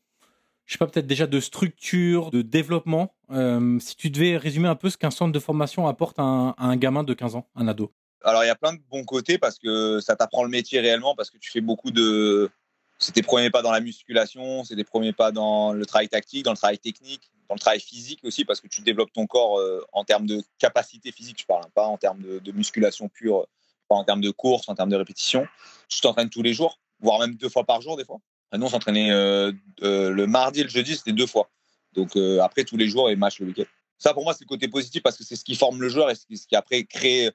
[0.69, 3.15] je sais pas, peut-être déjà de structure, de développement.
[3.31, 6.75] Euh, si tu devais résumer un peu ce qu'un centre de formation apporte à un,
[6.77, 7.91] gamin de 15 ans, un ado?
[8.23, 11.15] Alors, il y a plein de bons côtés parce que ça t'apprend le métier réellement,
[11.15, 12.51] parce que tu fais beaucoup de.
[12.99, 16.45] C'est tes premiers pas dans la musculation, c'est tes premiers pas dans le travail tactique,
[16.45, 19.59] dans le travail technique, dans le travail physique aussi, parce que tu développes ton corps
[19.59, 23.47] euh, en termes de capacité physique, je parle, pas en termes de, musculation pure,
[23.87, 25.47] pas en termes de course, en termes de répétition.
[25.89, 28.19] Tu t'entraînes tous les jours, voire même deux fois par jour des fois.
[28.53, 31.49] Nous, on s'entraînait euh, euh, le mardi et le jeudi, c'était deux fois.
[31.93, 33.63] Donc après, tous les jours et match le week-end.
[33.97, 36.11] Ça, pour moi, c'est le côté positif parce que c'est ce qui forme le joueur
[36.11, 37.31] et ce qui, après crée.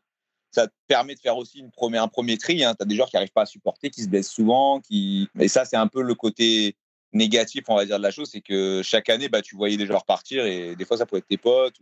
[0.52, 2.62] Ça te permet de faire aussi une un premier tri.
[2.62, 2.76] Hein.
[2.76, 4.80] Tu as des joueurs qui n'arrivent pas à supporter, qui se blessent souvent.
[4.80, 5.28] Qui...
[5.40, 6.76] Et ça, c'est un peu le côté
[7.14, 8.28] négatif, on va dire, de la chose.
[8.30, 11.20] C'est que chaque année, bah, tu voyais des joueurs partir et des fois, ça pouvait
[11.20, 11.78] être tes potes.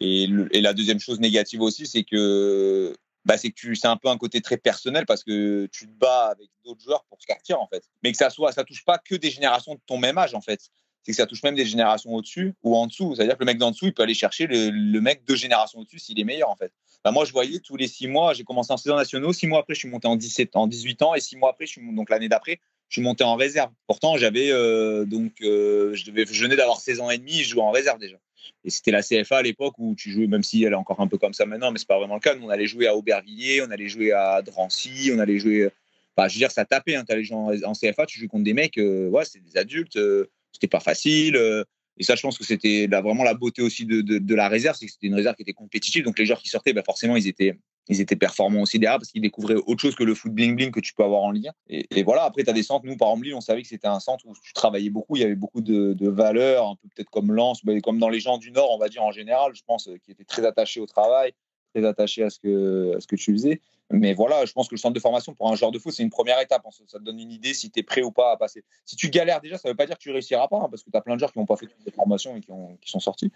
[0.00, 0.26] Et,
[0.60, 3.52] la deuxième chose négative aussi, c'est que bah, c'est
[3.84, 7.18] un peu un côté très personnel parce que tu te bats avec d'autres joueurs pour
[7.20, 7.82] sortir en fait.
[8.02, 10.40] Mais que ça soit, ça touche pas que des générations de ton même âge en
[10.40, 10.60] fait.
[11.02, 13.14] C'est que ça touche même des générations au-dessus ou en dessous.
[13.14, 16.00] C'est-à-dire que le mec d'en dessous, il peut aller chercher le, mec deux générations au-dessus
[16.00, 16.72] s'il est meilleur en fait.
[17.04, 19.60] Bah, moi, je voyais tous les six mois, j'ai commencé en saison nationaux, six mois
[19.60, 21.94] après, je suis monté en 17, en 18 ans et six mois après, je suis
[21.94, 23.70] donc l'année d'après, je monté en réserve.
[23.86, 27.50] Pourtant, j'avais euh, donc euh, je devais, je venais d'avoir 16 ans et demi, je
[27.50, 28.16] jouais en réserve déjà.
[28.64, 31.08] Et c'était la CFA à l'époque où tu jouais, même si elle est encore un
[31.08, 32.34] peu comme ça maintenant, mais c'est pas vraiment le cas.
[32.34, 35.70] Nous, on allait jouer à Aubervilliers, on allait jouer à Drancy, on allait jouer.
[36.16, 36.96] Enfin, je veux dire, ça tapait.
[36.96, 37.04] Hein.
[37.06, 40.30] Tu allais jouer en, CFA, tu joues contre des mecs, euh, c'était des adultes, euh,
[40.52, 41.36] c'était pas facile.
[41.36, 41.64] Euh.
[41.98, 44.86] et ça, je pense que c'était vraiment la beauté aussi de, de la réserve, c'est
[44.86, 46.04] que c'était une réserve qui était compétitive.
[46.04, 47.56] Donc les joueurs qui sortaient, bah forcément, ils étaient,
[47.88, 50.70] ils étaient performants aussi derrière parce qu'ils découvraient autre chose que le foot bling bling
[50.70, 52.86] que tu peux avoir en Ligue Et, voilà, après, tu as des centres.
[52.86, 55.16] Nous, par exemple, on savait que c'était un centre où tu travaillais beaucoup.
[55.16, 58.38] Il y avait beaucoup de, valeurs, un peu peut-être comme Lens, comme dans les gens
[58.38, 61.32] du Nord, on va dire en général, je pense, qui étaient très attachés au travail,
[61.74, 63.60] très attachés à ce que, à ce que tu faisais.
[63.90, 66.02] Mais voilà, je pense que le centre de formation pour un joueur de foot, c'est
[66.02, 66.62] une première étape.
[66.88, 68.64] Ça te donne une idée si tu es prêt ou pas à passer.
[68.84, 70.82] Si tu galères déjà, ça ne veut pas dire que tu réussiras pas, hein, parce
[70.82, 72.50] que tu as plein de joueurs qui n'ont pas fait toutes les formations et qui,
[72.50, 73.30] ont, qui, sont sortis.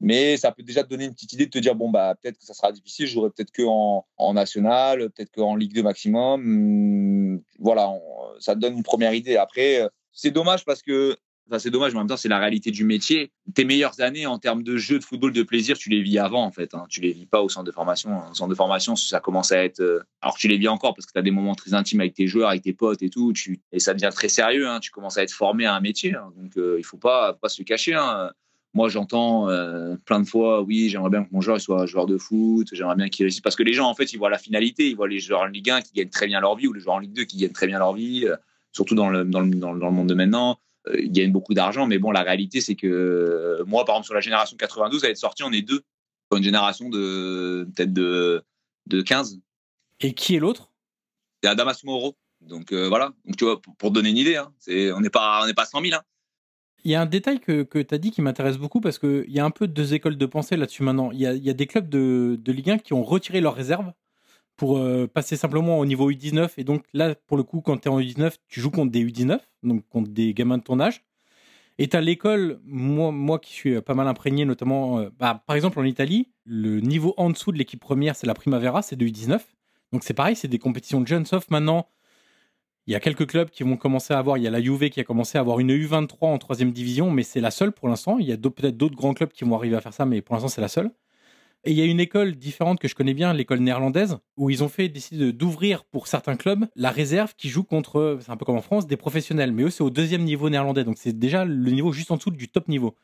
[0.00, 2.38] Mais ça peut déjà te donner une petite idée de te dire bon, bah, peut-être
[2.38, 7.42] que ça sera difficile, je jouerai peut-être que en, national, peut-être qu'en Ligue 2 maximum.
[7.58, 7.92] Voilà,
[8.38, 9.36] ça te donne une première idée.
[9.36, 11.16] Après, c'est dommage parce que
[11.58, 13.30] c'est dommage, mais en même temps, c'est la réalité du métier.
[13.54, 16.44] Tes meilleures années en termes de jeu de football de plaisir, tu les vis avant,
[16.44, 16.74] en fait.
[16.74, 16.86] Hein.
[16.88, 18.18] Tu les vis pas au centre de formation.
[18.30, 19.80] Au centre de formation, ça commence à être.
[19.80, 22.14] Euh, alors, tu les vis encore parce que tu as des moments très intimes avec
[22.14, 23.32] tes joueurs, avec tes potes et tout.
[23.72, 24.68] Et ça devient très sérieux.
[24.68, 24.80] Hein.
[24.80, 26.16] Tu commences à être formé à un métier.
[26.16, 26.32] Hein.
[26.36, 27.96] Donc, euh, il faut pas, pas se le cacher.
[28.74, 32.18] Moi, j'entends euh, plein de fois, oui, j'aimerais bien que mon joueur soit joueur de
[32.18, 33.40] foot, j'aimerais bien qu'il réussisse.
[33.40, 34.90] Parce que les gens, en fait, ils voient la finalité.
[34.90, 36.80] Ils voient les joueurs en Ligue 1 qui gagnent très bien leur vie ou les
[36.80, 38.26] joueurs en Ligue 2 qui gagnent très bien leur vie,
[38.72, 40.58] surtout dans le, dans le, dans le monde de maintenant euh,
[40.94, 41.86] ils gagnent beaucoup d'argent.
[41.86, 45.10] Mais bon, la réalité, c'est que euh, moi, par exemple, sur la génération 92, à
[45.10, 45.82] être sorti, on est deux.
[46.34, 48.42] Une génération de peut-être de
[48.86, 49.40] de 15.
[50.00, 50.72] Et qui est l'autre?
[51.42, 52.16] C'est Adamas Moro.
[52.40, 55.64] Donc voilà, Donc, tu vois, pour, donner une idée, hein, on n'est pas, on pas
[55.64, 55.94] 100 000.
[55.94, 56.02] Hein.
[56.84, 59.30] Il y a un détail que, que tu as dit qui m'intéresse beaucoup parce qu'il
[59.30, 61.10] y a un peu deux écoles de pensée là-dessus maintenant.
[61.10, 63.54] Il y a, y a, des clubs de, de Ligue 1 qui ont retiré leurs
[63.54, 63.92] réserves
[64.56, 66.50] pour euh, passer simplement au niveau U19.
[66.58, 69.04] Et donc là, pour le coup, quand tu es en U19, tu joues contre des
[69.04, 71.04] U19, donc contre des gamins de ton âge.
[71.78, 75.78] Et as l'école, moi, moi qui suis pas mal imprégné, notamment, euh, bah, par exemple
[75.78, 79.40] en Italie, le niveau en dessous de l'équipe première, c'est la Primavera, c'est de U19.
[79.92, 81.88] Donc c'est pareil, c'est des compétitions de jeunes, sauf maintenant,
[82.86, 84.88] il y a quelques clubs qui vont commencer à avoir, il y a la Juve
[84.90, 87.88] qui a commencé à avoir une U23 en troisième division, mais c'est la seule pour
[87.88, 88.18] l'instant.
[88.18, 90.34] Il y a peut-être d'autres grands clubs qui vont arriver à faire ça, mais pour
[90.34, 90.90] l'instant c'est la seule.
[91.66, 94.62] Et il y a une école différente que je connais bien, l'école néerlandaise, où ils
[94.62, 98.44] ont fait décider d'ouvrir pour certains clubs la réserve qui joue contre, c'est un peu
[98.44, 99.50] comme en France, des professionnels.
[99.50, 100.84] Mais eux, c'est au deuxième niveau néerlandais.
[100.84, 102.94] Donc c'est déjà le niveau juste en dessous du top niveau.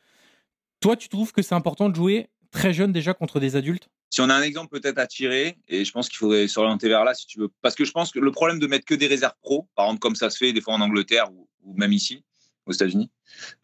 [0.78, 3.88] Toi, tu trouves que c'est important de jouer très jeune déjà contre des adultes?
[4.10, 7.02] Si on a un exemple peut-être à tirer, et je pense qu'il faudrait s'orienter vers
[7.02, 7.48] là si tu veux.
[7.62, 10.00] Parce que je pense que le problème de mettre que des réserves pro, par exemple
[10.00, 12.22] comme ça se fait des fois en Angleterre ou même ici,
[12.66, 13.10] aux États-Unis,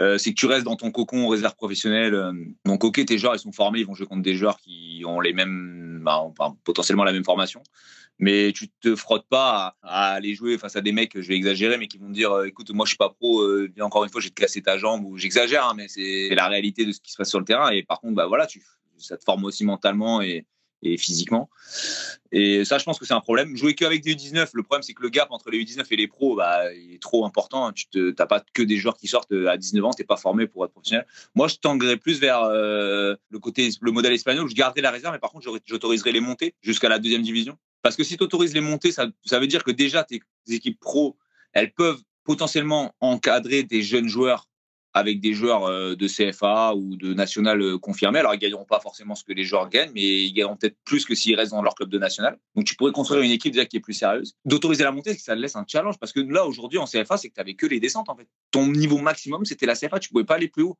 [0.00, 2.14] euh, c'est que tu restes dans ton cocon réserve professionnelle.
[2.14, 2.32] Euh,
[2.64, 5.20] donc, ok, tes joueurs, ils sont formés, ils vont jouer contre des joueurs qui ont
[5.20, 6.22] les mêmes, bah,
[6.64, 7.62] potentiellement la même formation.
[8.18, 11.78] Mais tu te frottes pas à, aller jouer face à des mecs, je vais exagérer,
[11.78, 13.46] mais qui vont te dire, euh, écoute, moi, je suis pas pro,
[13.80, 16.84] encore une fois, j'ai te cassé ta jambe, ou j'exagère, hein, mais c'est la réalité
[16.84, 17.70] de ce qui se passe sur le terrain.
[17.70, 18.62] Et par contre, bah voilà, tu,
[18.96, 20.46] ça te forme aussi mentalement et,
[20.82, 21.48] et physiquement.
[22.30, 23.56] Et ça, je pense que c'est un problème.
[23.56, 26.08] Jouer qu'avec des U19, le problème, c'est que le gap entre les U19 et les
[26.08, 27.72] pros, bah, il est trop important.
[27.72, 30.46] Tu n'as pas que des joueurs qui sortent à 19 ans, tu n'es pas formé
[30.46, 31.06] pour être professionnel.
[31.34, 34.48] Moi, je tendrais plus vers euh, le côté, le modèle espagnol.
[34.48, 37.56] Je garderais la réserve, mais par contre, j'autoriserais les montées jusqu'à la deuxième division.
[37.82, 40.80] Parce que si tu autorises les montées, ça, ça veut dire que déjà, tes équipes
[40.80, 41.16] pro,
[41.52, 44.47] elles peuvent potentiellement encadrer des jeunes joueurs
[44.98, 48.18] avec des joueurs euh, de CFA ou de national euh, confirmés.
[48.18, 51.04] Alors, ils gagneront pas forcément ce que les joueurs gagnent, mais ils gagneront peut-être plus
[51.04, 52.38] que s'ils restent dans leur club de national.
[52.54, 54.34] Donc, tu pourrais construire une équipe déjà qui est plus sérieuse.
[54.44, 57.34] D'autoriser la montée, ça laisse un challenge parce que là, aujourd'hui, en CFA, c'est que
[57.34, 58.26] tu n'avais que les descentes, en fait.
[58.50, 59.98] Ton niveau maximum, c'était la CFA.
[60.00, 60.76] Tu pouvais pas aller plus haut.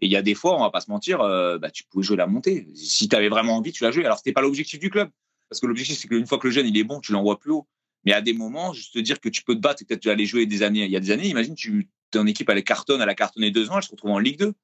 [0.00, 2.04] Et il y a des fois, on va pas se mentir, euh, bah, tu pouvais
[2.04, 2.68] jouer la montée.
[2.74, 4.04] Si tu avais vraiment envie, tu l'as joué.
[4.04, 5.10] Alors, c'était pas l'objectif du club.
[5.48, 7.52] Parce que l'objectif, c'est qu'une fois que le jeune, il est bon, tu l'envoies plus
[7.52, 7.66] haut.
[8.04, 10.12] Mais à des moments, juste te dire que tu peux te battre peut-être tu vas
[10.12, 10.84] aller jouer des années.
[10.84, 13.70] Il y a des années, imagine, tu ton équipe elle cartonne, elle a cartonné deux
[13.70, 14.54] ans, elle se retrouve en Ligue 2.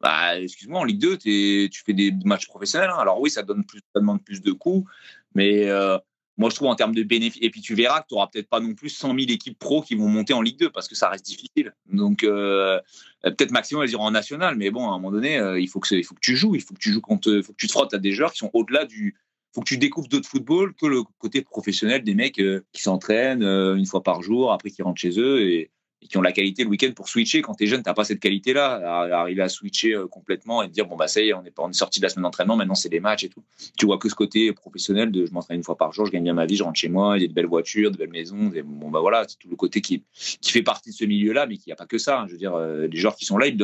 [0.00, 2.90] Bah, excuse-moi, en Ligue 2, tu fais des matchs professionnels.
[2.90, 2.98] Hein.
[2.98, 4.86] Alors oui, ça, demande plus de coûts,
[5.34, 5.98] mais euh,
[6.36, 8.48] moi je trouve en termes de bénéfices, et puis tu verras que tu n'auras peut-être
[8.48, 10.94] pas non plus 100 000 équipes pro qui vont monter en Ligue 2 parce que
[10.94, 11.74] ça reste difficile.
[11.86, 12.80] Donc euh,
[13.22, 15.80] peut-être maximum elles iront en national, mais bon, à un moment donné, euh, il, faut
[15.80, 17.72] que il tu joues, il faut que tu joues contre, il faut que tu te
[17.72, 19.16] frottes à des joueurs qui sont au-delà du,
[19.52, 22.40] faut que tu découvres d'autres football que le côté professionnel des mecs
[22.72, 26.22] qui s'entraînent une fois par jour, après qui rentrent chez eux et, et qui ont
[26.22, 27.42] la qualité le week-end pour switcher.
[27.42, 30.72] Quand tu es jeune, tu pas cette qualité-là, arriver à switcher euh, complètement et te
[30.72, 32.74] dire bon bah ça y est, on est, on sorti de la semaine d'entraînement, maintenant
[32.74, 33.42] c'est des matchs et tout.
[33.76, 36.24] Tu vois que ce côté professionnel de je m'entraîne une fois par jour, je gagne
[36.24, 38.10] bien ma vie, je rentre chez moi, il y a de belles voitures, de belles
[38.10, 40.04] maisons, bon bah voilà, c'est tout le côté qui
[40.40, 42.20] qui fait partie de ce milieu-là, mais qui n'y a pas que ça.
[42.20, 42.26] Hein.
[42.26, 43.56] Je veux dire, euh, les joueurs qui sont là, ils,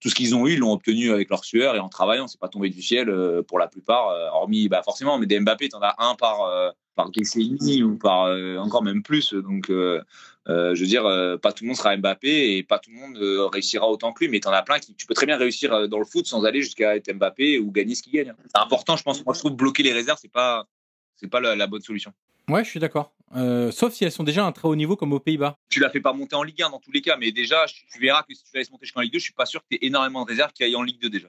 [0.00, 2.26] tout ce qu'ils ont eu, ils l'ont obtenu avec leur sueur et en travaillant.
[2.26, 5.68] C'est pas tombé du ciel euh, pour la plupart, hormis bah forcément, mais des Mbappé,
[5.74, 9.34] en as un par par GCI ou par encore même plus.
[9.34, 9.70] Donc
[10.48, 12.96] euh, je veux dire, euh, pas tout le monde sera Mbappé et pas tout le
[12.96, 14.94] monde euh, réussira autant que lui, mais tu en as plein qui.
[14.94, 17.94] Tu peux très bien réussir dans le foot sans aller jusqu'à être Mbappé ou gagner
[17.94, 18.32] ce qu'il gagne.
[18.46, 19.24] C'est important, je pense.
[19.24, 20.66] Moi, je trouve bloquer les réserves, c'est pas,
[21.16, 22.12] c'est pas la, bonne solution.
[22.48, 23.12] Ouais, je suis d'accord.
[23.72, 25.58] sauf si elles sont déjà à un très haut niveau comme aux Pays-Bas.
[25.68, 27.98] Tu la fais pas monter en Ligue 1 dans tous les cas, mais déjà, tu
[27.98, 29.66] verras que si tu la laisses monter jusqu'en Ligue 2, je suis pas sûr que
[29.68, 31.28] tu aies énormément de réserves qui aillent en Ligue 2 déjà.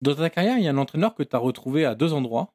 [0.00, 2.54] Dans ta carrière, il y a un entraîneur que tu as retrouvé à deux endroits,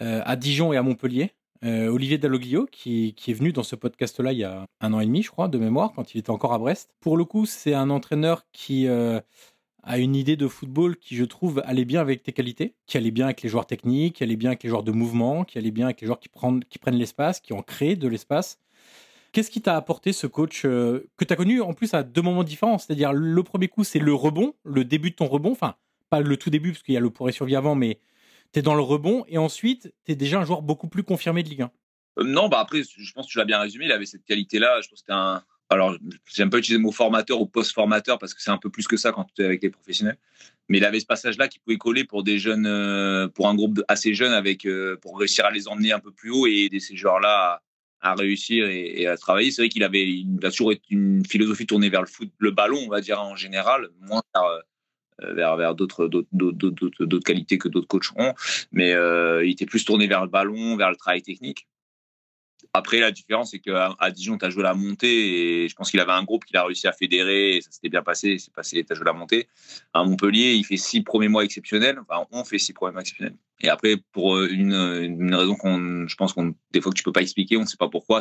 [0.00, 1.32] à Dijon et à Montpellier.
[1.62, 5.06] Euh, Olivier Dalloglio, qui, est venu dans ce podcast-là il y a un an et
[5.06, 6.90] demi, je crois, de mémoire, quand il était encore à Brest.
[7.00, 9.20] Pour le coup, c'est un entraîneur qui euh,
[9.82, 13.10] a une idée de football qui, je trouve, allait bien avec tes qualités, qui allait
[13.10, 15.70] bien avec les joueurs techniques, qui allait bien avec les joueurs de mouvement, qui allait
[15.70, 16.62] bien avec les joueurs qui prennent,
[16.92, 18.58] l'espace, qui ont créé de l'espace.
[19.32, 22.22] Qu'est-ce qui t'a apporté ce coach euh, que tu as connu en plus à deux
[22.22, 22.78] moments différents?
[22.78, 25.76] C'est-à-dire, le premier coup, c'est le rebond, le début de ton rebond, enfin,
[26.10, 27.98] pas le tout début, parce qu'il y a le pour et survie avant, mais
[28.54, 31.48] tu dans le rebond et ensuite tu es déjà un joueur beaucoup plus confirmé de
[31.48, 31.70] Ligue 1.
[32.18, 33.86] Euh, non, bah après, je pense que tu l'as bien résumé.
[33.86, 34.80] Il avait cette qualité-là.
[34.80, 35.42] Je pense que c'était un.
[35.70, 35.96] Alors,
[36.32, 38.96] j'aime pas utiliser le mot formateur ou post-formateur parce que c'est un peu plus que
[38.96, 40.18] ça quand tu es avec les professionnels.
[40.68, 43.82] Mais il avait ce passage-là qui pouvait coller pour des jeunes, euh, pour un groupe
[43.88, 46.80] assez jeune, avec euh, pour réussir à les emmener un peu plus haut et aider
[46.80, 47.62] ces joueurs-là
[48.00, 49.50] à, réussir et, à travailler.
[49.50, 52.80] C'est vrai qu'il avait il a toujours une philosophie tournée vers le foot, le ballon,
[52.84, 54.60] on va dire en général, moins euh,
[55.20, 56.08] vers, vers d'autres,
[57.24, 58.34] qualités que d'autres coachs ont.
[58.72, 61.66] Mais euh, il était plus tourné vers le ballon, vers le travail technique.
[62.76, 65.92] Après, la différence, c'est qu'à à Dijon, tu as joué la montée et je pense
[65.92, 68.38] qu'il avait un groupe qu'il a réussi à fédérer et ça s'était bien passé.
[68.38, 69.46] C'est passé, tu as joué la montée.
[69.92, 72.00] À Montpellier, il fait six premiers mois exceptionnels.
[72.32, 73.36] On fait six premiers mois exceptionnels.
[73.60, 77.12] Et après, pour une, une raison qu'on, je pense qu'on, des fois que tu peux
[77.12, 78.18] pas expliquer, on ne sait pas pourquoi,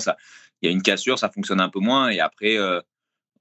[0.62, 2.10] il y a une cassure, ça fonctionne un peu moins.
[2.10, 2.79] Et après, euh,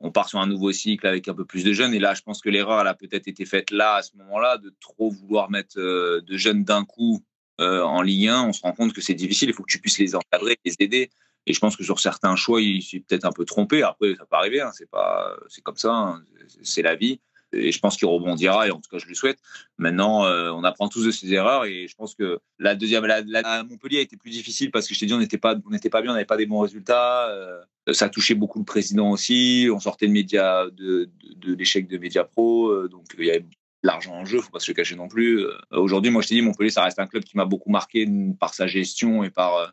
[0.03, 1.95] on part sur un nouveau cycle avec un peu plus de jeunes.
[1.95, 4.59] Et là, je pense que l'erreur, elle a peut-être été faite là, à ce moment-là,
[4.59, 7.25] de trop vouloir mettre euh, de jeunes d'un coup
[7.61, 9.49] euh, en Ligue 1, on se rend compte que c'est difficile.
[9.49, 11.11] Il faut que tu puisses les encadrer, les aider.
[11.47, 13.83] Et je pense que sur certains choix, il s'est peut-être un peu trompé.
[13.83, 14.61] Après, ça peut arriver.
[14.61, 14.71] Hein.
[14.75, 15.93] C'est pas, c'est comme ça.
[15.93, 16.25] Hein.
[16.63, 17.21] C'est la vie.
[17.53, 18.67] Et je pense qu'il rebondira.
[18.67, 19.39] Et en tout cas, je lui souhaite.
[19.79, 21.65] Maintenant, euh, on apprend tous de ses erreurs.
[21.65, 25.01] Et je pense que la deuxième, la, Montpellier a été plus difficile parce que je
[25.01, 27.29] t'ai dit, on n'était pas, on n'était pas bien, on n'avait pas des bons résultats.
[27.31, 27.61] Euh,
[27.93, 29.69] ça touchait beaucoup le président aussi.
[29.73, 31.09] On sortait de médias, de,
[31.45, 32.89] l'échec de Média Pro.
[32.89, 33.45] donc, il y avait
[33.83, 35.41] l'argent en jeu, faut pas se le cacher non plus.
[35.41, 38.07] Euh, aujourd'hui, moi, je t'ai dit, Montpellier, ça reste un club qui m'a beaucoup marqué
[38.39, 39.67] par sa gestion et par, euh,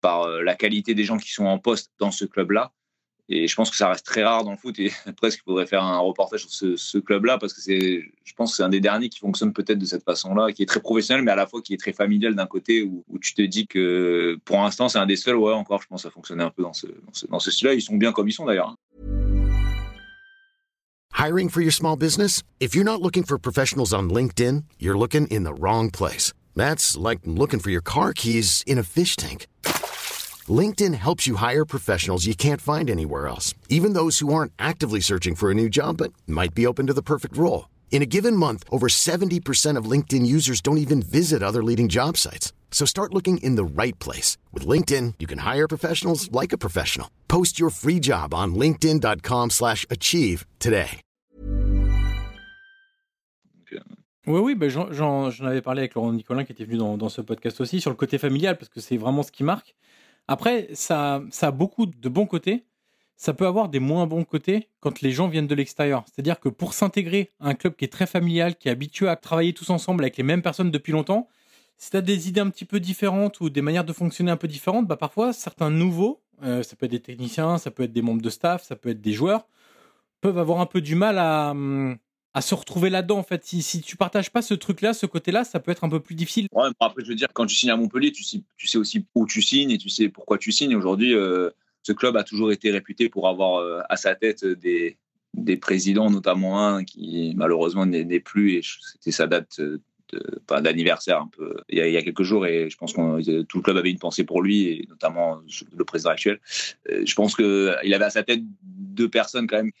[0.00, 2.72] par euh, la qualité des gens qui sont en poste dans ce club-là.
[3.28, 5.66] Et je pense que ça reste très rare dans le foot et presque il faudrait
[5.66, 8.80] faire un reportage sur ce, club-là parce que c'est, je pense que c'est un des
[8.80, 11.60] derniers qui fonctionne peut-être de cette façon-là, qui est très professionnel, mais à la fois
[11.60, 15.06] qui est très familial d'un côté où, tu te dis que pour l'instant c'est un
[15.06, 17.26] des seuls, ouais, encore, je pense que ça fonctionnait un peu dans ce, dans ce,
[17.26, 17.74] dans ce style-là.
[17.74, 18.76] Ils sont bien comme ils sont d'ailleurs.
[21.12, 22.42] Hiring for your small business?
[22.60, 26.32] If you're not looking for professionals on LinkedIn, you're looking in the wrong place.
[26.54, 29.46] That's like looking for your car keys in a fish tank.
[30.48, 35.00] LinkedIn helps you hire professionals you can't find anywhere else, even those who aren't actively
[35.00, 37.68] searching for a new job but might be open to the perfect role.
[37.90, 42.16] In a given month, over 70% of LinkedIn users don't even visit other leading job
[42.18, 42.52] sites.
[42.70, 44.36] So start looking in the right place.
[44.52, 47.08] With LinkedIn, you can hire professionals like a professional.
[47.26, 51.00] Post your free job on linkedin.com slash achieve today.
[54.28, 57.20] Oui, oui, ben j'en avais parlé avec Laurent Nicolin qui était venu dans, dans, ce
[57.20, 59.76] podcast aussi sur le côté familial parce que c'est vraiment ce qui marque.
[60.28, 62.64] Après, ça, a beaucoup de bons côtés.
[63.16, 66.04] Ça peut avoir des moins bons côtés quand les gens viennent de l'extérieur.
[66.06, 69.16] C'est-à-dire que pour s'intégrer à un club qui est très familial, qui est habitué à
[69.16, 71.28] travailler tous ensemble avec les mêmes personnes depuis longtemps,
[71.78, 74.36] si tu as des idées un petit peu différentes ou des manières de fonctionner un
[74.36, 77.92] peu différentes, bah parfois certains nouveaux, euh, ça peut être des techniciens, ça peut être
[77.92, 79.46] des membres de staff, ça peut être des joueurs,
[80.20, 81.96] peuvent avoir un peu du mal à, hum,
[82.36, 83.46] à se retrouver là-dedans en fait.
[83.46, 86.14] Si, si tu partages pas ce truc-là, ce côté-là, ça peut être un peu plus
[86.14, 86.48] difficile.
[86.52, 88.42] Ouais, après je veux dire, quand tu signes à Montpellier, tu sais,
[88.76, 90.76] aussi où tu signes et tu sais pourquoi tu signes.
[90.76, 91.48] Aujourd'hui, euh,
[91.82, 94.98] ce club a toujours été réputé pour avoir euh, à sa tête des,
[95.32, 98.60] des présidents, notamment un qui malheureusement n'est plus et
[98.92, 99.58] c'était sa date
[100.60, 103.42] d'anniversaire un peu il y, a, il y, a, quelques jours et je pense que
[103.42, 105.40] tout le club avait une pensée pour lui et notamment
[105.74, 106.38] le président actuel.
[106.90, 109.72] Euh, je pense qu'il avait à sa tête deux personnes quand même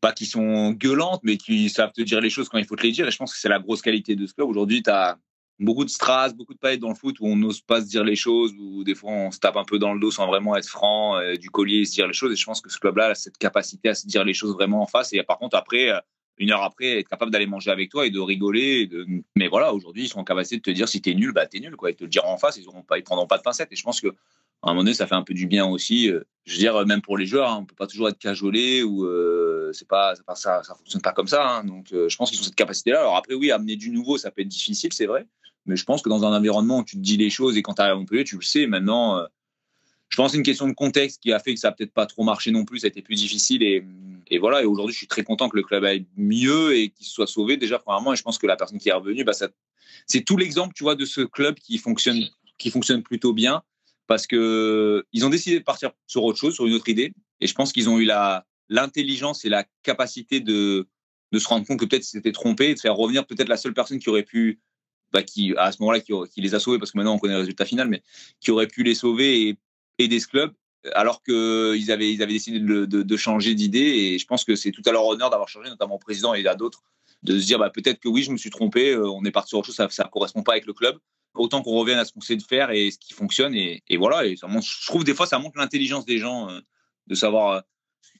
[0.00, 2.82] pas qui sont gueulantes, mais qui savent te dire les choses quand il faut te
[2.82, 3.06] les dire.
[3.06, 4.48] Et je pense que c'est la grosse qualité de ce club.
[4.48, 5.18] Aujourd'hui, tu as
[5.58, 8.04] beaucoup de strass, beaucoup de paillettes dans le foot où on n'ose pas se dire
[8.04, 10.56] les choses, où des fois on se tape un peu dans le dos sans vraiment
[10.56, 12.32] être franc, euh, du collier et se dire les choses.
[12.32, 14.82] Et je pense que ce club-là a cette capacité à se dire les choses vraiment
[14.82, 15.12] en face.
[15.12, 15.98] Et par contre, après, euh,
[16.38, 18.88] une heure après, être capable d'aller manger avec toi et de rigoler.
[19.36, 21.58] Mais voilà, aujourd'hui, ils sont en capacité de te dire si t'es nul, bah t'es
[21.58, 21.90] nul, quoi.
[21.90, 23.72] Ils te le diront en face, ils ils prendront pas de pincettes.
[23.72, 24.14] Et je pense que
[24.62, 26.10] à un moment donné, ça fait un peu du bien aussi.
[26.10, 28.82] Euh, je veux dire, même pour les joueurs, hein, on peut pas toujours être cajolé
[28.82, 31.46] ou euh, pas, ça, ça fonctionne pas comme ça.
[31.46, 31.64] Hein.
[31.64, 33.00] donc, euh, je pense qu'ils ont cette capacité-là.
[33.00, 35.26] Alors après, oui, amener du nouveau, ça peut être difficile, c'est vrai.
[35.66, 37.74] Mais je pense que dans un environnement où tu te dis les choses et quand
[37.74, 38.66] tu arrives à Montpellier, tu le sais.
[38.66, 39.22] Maintenant,
[40.08, 42.06] je pense c'est une question de contexte qui a fait que ça a peut-être pas
[42.06, 42.80] trop marché non plus.
[42.80, 43.84] Ça a été plus difficile et,
[44.38, 44.62] voilà.
[44.62, 47.58] Et aujourd'hui, je suis très content que le club aille mieux et qu'il soit sauvé
[47.58, 48.14] déjà premièrement.
[48.14, 49.32] Et je pense que la personne qui est revenue, bah,
[50.06, 53.62] c'est tout l'exemple, tu vois, de ce club qui fonctionne plutôt bien
[54.08, 57.12] parce que ils ont décidé de partir sur autre chose, sur une autre idée.
[57.40, 60.88] Et je pense qu'ils ont eu la l'intelligence et la capacité de
[61.30, 63.74] de se rendre compte que peut-être ils s'étaient trompés, de faire revenir peut-être la seule
[63.74, 64.60] personne qui aurait pu,
[65.12, 67.34] bah, qui à ce moment-là qui, qui, les a sauvés, parce que maintenant on connaît
[67.34, 68.02] le résultat final, mais
[68.40, 69.58] qui aurait pu les sauver et
[69.98, 70.54] aider ce club,
[70.94, 73.78] alors qu'ils avaient ils avaient décidé de, de, de changer d'idée.
[73.78, 76.46] Et je pense que c'est tout à leur honneur d'avoir changé, notamment au président et
[76.46, 76.82] à d'autres,
[77.22, 79.50] de se dire bah, peut-être que oui, je me suis trompé, euh, on est parti
[79.50, 80.98] sur autre chose, ça ça correspond pas avec le club
[81.34, 83.54] autant qu'on revienne à ce qu'on sait de faire et ce qui fonctionne.
[83.54, 86.50] Et, et voilà, et ça montre, je trouve des fois ça montre l'intelligence des gens
[86.50, 86.60] euh,
[87.06, 87.60] de savoir euh,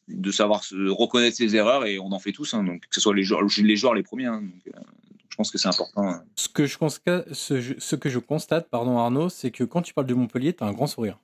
[0.08, 3.00] de savoir se reconnaître ses erreurs et on en fait tous, hein, donc que ce
[3.00, 4.26] soit les joueurs, les joueurs les premiers.
[4.26, 4.80] Hein, donc, euh,
[5.28, 6.08] je pense que c'est important.
[6.08, 6.24] Hein.
[6.34, 9.92] Ce que je constate, ce, ce que je constate, pardon Arnaud, c'est que quand tu
[9.92, 11.18] parles de Montpellier, tu as un grand sourire.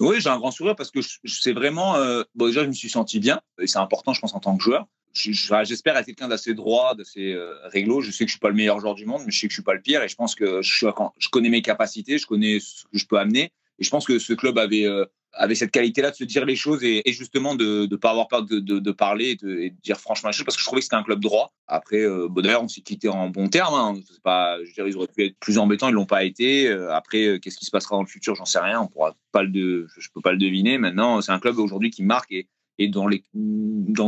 [0.00, 1.96] Oui, j'ai un grand sourire parce que c'est vraiment.
[1.96, 4.56] Euh, bon, déjà, je me suis senti bien et c'est important, je pense, en tant
[4.56, 8.00] que joueur j'espère être quelqu'un d'assez droit, d'assez euh, réglo.
[8.00, 9.52] Je sais que je suis pas le meilleur joueur du monde, mais je sais que
[9.52, 10.02] je suis pas le pire.
[10.02, 10.86] Et je pense que je,
[11.18, 13.52] je connais mes capacités, je connais ce que je peux amener.
[13.80, 15.06] Et je pense que ce club avait, euh,
[15.54, 18.90] cette qualité-là de se dire les choses et, justement de ne pas avoir peur de,
[18.90, 21.20] parler et de, dire franchement les choses parce que je trouvais que c'était un club
[21.20, 21.52] droit.
[21.66, 22.28] Après, euh,
[22.60, 23.74] on s'est quitté en bon terme.
[23.74, 24.00] Hein.
[24.22, 26.68] Pas, je ils auraient pu être plus embêtants, ils l'ont pas été.
[26.68, 28.34] Euh, après, qu'est-ce qui se passera dans le futur?
[28.34, 28.82] J'en sais rien.
[28.82, 30.76] On pourra le, je peux pas le deviner.
[30.76, 32.48] Maintenant, c'est un club aujourd'hui qui marque et,
[32.80, 33.08] et dans,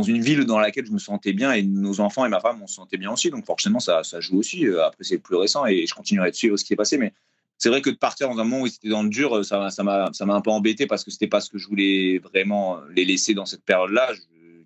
[0.01, 2.65] une ville dans laquelle je me sentais bien et nos enfants et ma femme on
[2.65, 3.29] se sentait bien aussi.
[3.29, 4.65] Donc forcément, ça, ça joue aussi.
[4.67, 6.97] Après, c'est plus récent et je continuerai de suivre ce qui est passé.
[6.97, 7.13] Mais
[7.59, 9.83] c'est vrai que de partir dans un moment où c'était dans le dur, ça, ça
[9.83, 12.79] m'a, ça m'a un peu embêté parce que c'était pas ce que je voulais vraiment
[12.95, 14.11] les laisser dans cette période-là.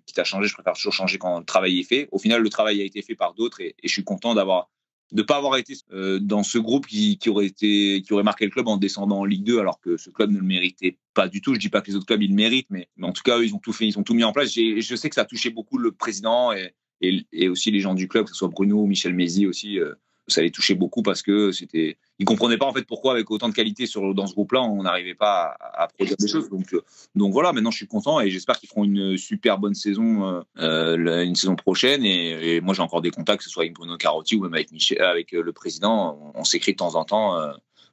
[0.06, 2.08] quitte à changer, je préfère toujours changer quand le travail est fait.
[2.10, 4.70] Au final, le travail a été fait par d'autres et, je suis content d'avoir
[5.12, 8.44] de pas avoir été euh, dans ce groupe qui, qui, aurait été qui aurait marqué
[8.44, 11.28] le club en descendant en Ligue 2 alors que ce club ne le méritait pas
[11.28, 11.54] du tout.
[11.54, 13.44] Je dis pas que les autres clubs ils le méritent, mais, en tout cas eux,
[13.44, 14.52] ils ont tout fait, ils ont tout mis en place.
[14.52, 18.08] Je sais que ça a touché beaucoup le président et, et, aussi les gens du
[18.08, 19.78] club, que ce soit Bruno ou Michel Mézi aussi.
[19.78, 19.94] Euh,
[20.28, 23.48] ça les touchait beaucoup parce que c'était, ils comprenaient pas en fait pourquoi avec autant
[23.48, 26.48] de qualité sur dans ce groupe-là on n'arrivait pas à, produire des choses.
[26.50, 26.82] Donc, euh,
[27.14, 30.42] donc voilà, maintenant je suis content et j'espère qu'ils feront une super bonne saison, euh,
[30.58, 32.04] euh une saison prochaine.
[32.04, 34.72] Et, moi j'ai encore des contacts, que ce soit avec Bruno Carotti ou même avec
[34.72, 36.32] Michel, avec le président.
[36.34, 37.38] On, s'écrit de temps en temps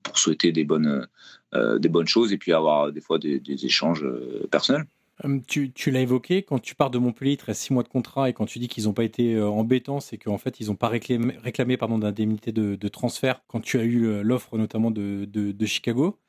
[0.04, 1.08] pour souhaiter des bonnes,
[1.54, 4.06] des bonnes choses et puis avoir des fois des, des échanges
[4.52, 4.86] personnels.
[5.24, 7.88] Hum, tu, l'as évoqué, quand tu pars de Montpellier, il te reste six mois de
[7.88, 10.68] contrat et quand tu dis qu'ils n'ont pas été euh, embêtants, c'est qu'en fait, ils
[10.68, 15.66] n'ont pas réclamé, réclamé d'indemnité de, transfert quand tu as eu euh, l'offre notamment de,
[15.66, 16.20] Chicago.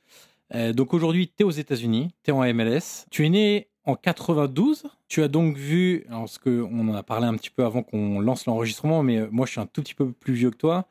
[0.55, 3.07] Euh, donc aujourd'hui, tu es aux États-Unis, tu es en MLS.
[3.11, 4.85] Tu es né en 92.
[5.09, 8.20] Tu as donc vu, alors ce que en a parlé un petit peu avant qu'on
[8.20, 10.87] lance l'enregistrement, mais moi je suis un tout petit peu plus vieux que toi.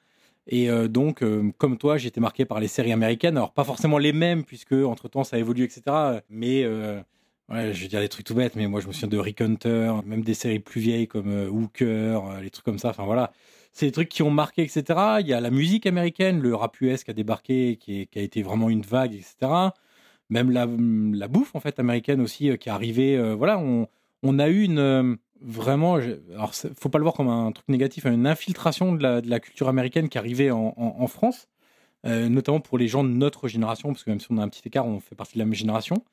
[0.48, 1.24] Et donc,
[1.58, 3.36] comme toi, j'ai été marqué par les séries américaines.
[3.36, 6.22] Alors, pas forcément les mêmes, puisque entre-temps, ça a évolué, etc.
[6.30, 6.64] Mais
[7.50, 9.40] Ouais, je vais dire des trucs tout bêtes, mais moi je me souviens de Rick
[9.42, 12.90] même des séries plus vieilles comme euh, Hooker, euh, les trucs comme ça.
[12.90, 13.32] Enfin voilà,
[13.72, 14.84] c'est des trucs qui ont marqué, etc.
[15.20, 18.42] Il y a la musique américaine, le rap US qui a débarqué, qui, a été
[18.42, 19.36] vraiment une vague, etc.
[20.30, 23.34] Même la, la bouffe en fait américaine aussi euh, qui est arrivée.
[23.36, 23.88] voilà, on,
[24.24, 28.14] on, a eu une vraiment, alors faut pas le voir comme un truc négatif, hein,
[28.14, 31.48] une infiltration de la, de la culture américaine qui arrivait en, en, en France,
[32.06, 34.68] notamment pour les gens de notre génération, parce que même si on a un petit
[34.68, 36.04] écart, on fait partie de la même génération.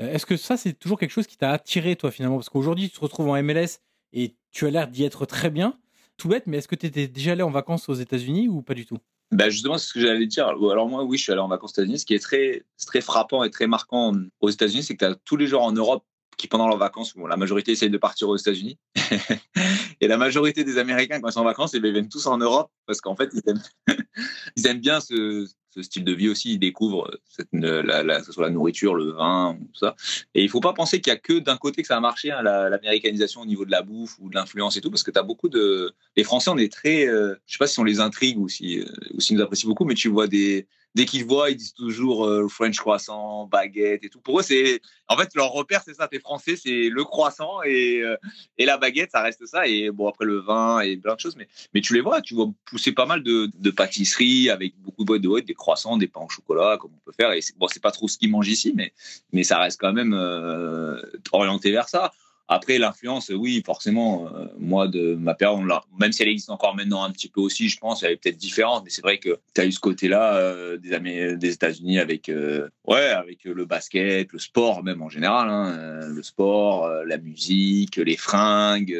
[0.00, 2.36] Euh, est-ce que ça, c'est toujours quelque chose qui t'a attiré, toi, finalement?
[2.36, 3.80] Parce qu'aujourd'hui, tu te retrouves en MLS
[4.12, 5.78] et tu as l'air d'y être très bien.
[6.16, 8.74] Tout bête, mais est-ce que tu étais déjà allé en vacances aux États-Unis ou pas
[8.74, 8.98] du tout?
[9.32, 10.46] Bah justement, c'est ce que j'allais dire.
[10.46, 11.98] Alors moi, oui, je suis allé en vacances aux États-Unis.
[11.98, 15.16] Ce qui est très, très frappant et très marquant aux États-Unis, c'est que tu as
[15.24, 16.04] tous les jours en Europe
[16.36, 18.78] qui, pendant leurs vacances, bon, la majorité essayent de partir aux États-Unis.
[20.00, 22.38] et la majorité des Américains, quand ils sont en vacances, eh ils viennent tous en
[22.38, 23.62] Europe parce qu'en fait, ils aiment,
[24.56, 25.46] ils aiment bien ce,
[25.80, 26.52] style de vie aussi.
[26.52, 27.10] Ils découvrent
[27.52, 29.96] la, que ce soit la nourriture, le vin, tout ça.
[30.34, 32.30] Et il faut pas penser qu'il y a que d'un côté que ça a marché,
[32.30, 35.18] hein, l'américanisation au niveau de la bouffe ou de l'influence et tout, parce que tu
[35.18, 35.92] as beaucoup de.
[36.16, 37.06] Les Français, on est très.
[37.08, 39.68] Euh, je sais pas si on les intrigue ou si, euh, ou si nous apprécient
[39.68, 44.04] beaucoup, mais tu vois des dès qu'ils voient, ils disent toujours euh, French croissant, baguette
[44.04, 44.20] et tout.
[44.20, 46.08] Pour eux, c'est en fait leur repère, c'est ça.
[46.08, 48.16] T'es français, c'est le croissant et, euh,
[48.58, 49.66] et la baguette, ça reste ça.
[49.66, 51.36] Et bon, après le vin et plein de choses.
[51.36, 55.02] Mais, mais tu les vois, tu vois pousser pas mal de, de pâtisseries avec beaucoup
[55.02, 57.32] de boîtes de des croissants, des pains au chocolat, comme on peut faire.
[57.32, 58.92] Et bon, c'est pas trop ce qu'ils mangent ici, mais,
[59.32, 61.00] mais ça reste quand même euh,
[61.32, 62.12] orienté vers ça.
[62.48, 65.66] Après, l'influence, oui, forcément, euh, moi, de ma période,
[65.98, 68.36] même si elle existe encore maintenant un petit peu aussi, je pense, elle est peut-être
[68.36, 72.68] différente, mais c'est vrai que tu as eu ce côté-là euh, des, États-Unis avec, euh,
[72.86, 78.16] ouais, avec le basket, le sport même en général, hein, le sport, la musique, les
[78.16, 78.94] fringues,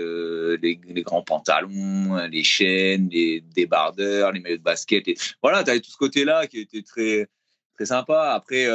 [0.62, 5.07] les, grands pantalons, les chaînes, les débardeurs, les maillots de basket.
[5.09, 7.26] Et, voilà, tu avais tout ce côté-là qui était très,
[7.74, 8.33] très sympa.
[8.33, 8.66] Après,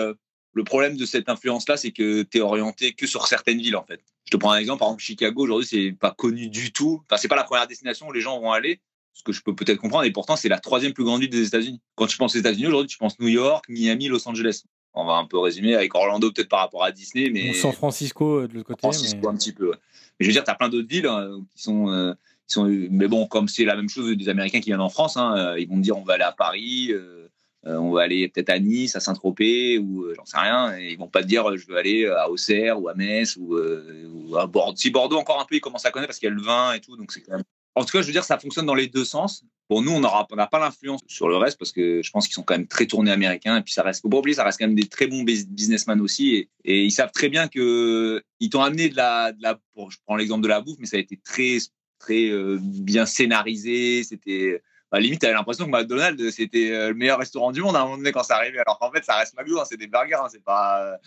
[0.60, 3.86] le problème de cette influence-là, c'est que tu es orienté que sur certaines villes, en
[3.86, 4.02] fait.
[4.26, 7.02] Je te prends un exemple, par exemple, Chicago, aujourd'hui, c'est pas connu du tout.
[7.06, 8.82] Enfin, c'est pas la première destination où les gens vont aller,
[9.14, 11.48] ce que je peux peut-être comprendre, et pourtant, c'est la troisième plus grande ville des
[11.48, 11.80] États-Unis.
[11.96, 14.64] Quand tu penses aux États-Unis, aujourd'hui, tu penses New York, Miami, Los Angeles.
[14.94, 17.52] On va un peu résumer avec Orlando, peut-être par rapport à Disney, mais.
[17.52, 18.82] Ou San Francisco euh, de l'autre côté.
[18.82, 21.40] San Francisco, un petit peu, Mais je veux dire, tu as plein d'autres villes hein,
[21.56, 21.90] qui sont.
[21.90, 22.14] Euh,
[22.48, 25.16] qui sont, mais bon, comme c'est la même chose des Américains qui viennent en France,
[25.16, 27.29] hein, euh, ils vont dire on va aller à Paris, euh,
[27.78, 30.78] on va aller peut-être à Nice, à Saint-Tropez, ou euh, j'en sais rien.
[30.78, 33.56] Et ils vont pas te dire je veux aller à Auxerre ou à Metz ou,
[33.56, 34.78] euh, à Bordeaux.
[34.78, 36.74] Si Bordeaux encore un peu, ils commencent à connaître parce qu'il y a le vin
[36.74, 37.44] et tout, donc c'est quand même.
[37.76, 39.46] En tout cas, je veux dire, ça fonctionne dans les deux sens.
[39.68, 42.44] Pour nous, on n'a pas l'influence sur le reste parce que je pense qu'ils sont
[42.44, 43.58] quand même très tournés américains.
[43.58, 46.02] Et puis, ça reste, faut pas oublier, ça reste quand même des très bons businessmen
[46.02, 46.50] aussi.
[46.66, 50.48] Et, ils savent très bien que ils t'ont amené de la, je prends l'exemple de
[50.48, 51.58] la bouffe, mais ça a été très,
[52.00, 54.04] très bien scénarisé.
[54.04, 57.82] C'était, bah, limite, t'avais l'impression que McDonald's, c'était euh, le meilleur restaurant du monde à
[57.82, 58.60] un moment donné quand ça arrivait.
[58.60, 60.84] Alors qu'en fait, ça reste McDo, hein, c'est des burgers, hein, c'est pas.
[60.84, 60.98] Euh,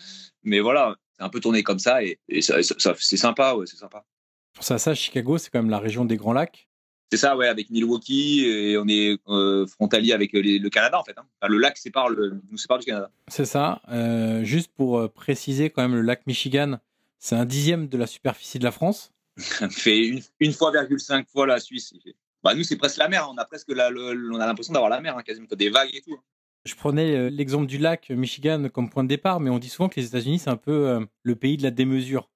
[0.43, 4.05] mais voilà, c'est un peu tourné comme ça et, ça, c'est sympa, ouais, c'est sympa.
[4.53, 6.69] Pour ça, ça, Chicago, c'est quand même la région des Grands Lacs.
[7.11, 9.19] C'est ça, ouais, avec Milwaukee et on est
[9.67, 11.15] frontalier avec le Canada en fait.
[11.15, 11.47] Hein.
[11.47, 13.11] le lac sépare le, nous sépare du Canada.
[13.27, 13.81] C'est ça.
[14.41, 16.79] juste pour préciser quand même, le lac Michigan,
[17.19, 19.13] c'est un dixième de la superficie de la France.
[19.37, 21.93] fait une, une fois, cinq fois la Suisse.
[22.43, 23.27] Bah, nous, c'est presque la mer.
[23.31, 25.47] On a presque la, on a l'impression d'avoir la mer, hein, quasiment.
[25.51, 26.13] des vagues et tout.
[26.13, 26.23] Hein.
[26.65, 29.89] Je prenais euh, l'exemple du lac Michigan comme point de départ, mais on dit souvent
[29.89, 32.29] que les États-Unis, c'est un peu euh, le pays de la démesure.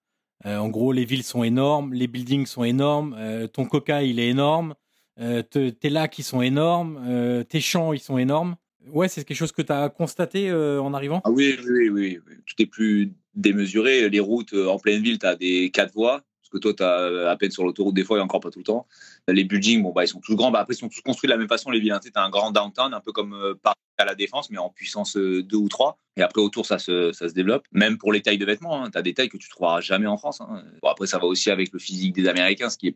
[0.45, 3.18] Euh, en gros, les villes sont énormes, les buildings sont énormes,
[3.53, 4.76] ton coca, il est énorme,
[5.18, 8.55] tes lacs, ils sont énormes, tes champs, ils sont énormes.
[8.86, 11.22] Ouais, c'est quelque chose que tu as constaté en arrivant?
[11.24, 14.08] Ah oui, oui, oui, oui, Tout est plus démesuré.
[14.10, 17.30] Les routes en pleine ville, tu as des quatre voies parce que toi, tu as
[17.30, 18.88] à peine sur l'autoroute des fois et encore pas tout le temps.
[19.28, 20.52] Les buildings, bon, bah, ils sont tous grands.
[20.52, 21.91] Bah, après, ils sont tous construits de la même façon, les villes.
[21.91, 22.00] Hein.
[22.02, 24.70] Tu as un grand downtown, un peu comme euh, Paris à la Défense, mais en
[24.70, 25.98] puissance 2 euh, ou 3.
[26.16, 27.66] Et après, autour, ça se, ça se développe.
[27.72, 28.89] Même pour les tailles de vêtements, hein.
[28.89, 30.39] tu as des tailles que tu trouveras jamais en France.
[30.41, 30.64] Hein.
[30.82, 32.95] Bon, après, ça va aussi avec le physique des Américains, ce qui est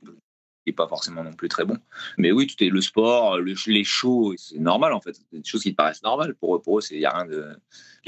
[0.68, 1.78] n'est pas forcément non plus très bon.
[2.18, 5.14] Mais oui, tout est le sport, les shows, c'est normal en fait.
[5.14, 6.36] C'est des choses qui te paraissent normales.
[6.36, 7.56] Pour eux, pour eux, il n'y a rien de.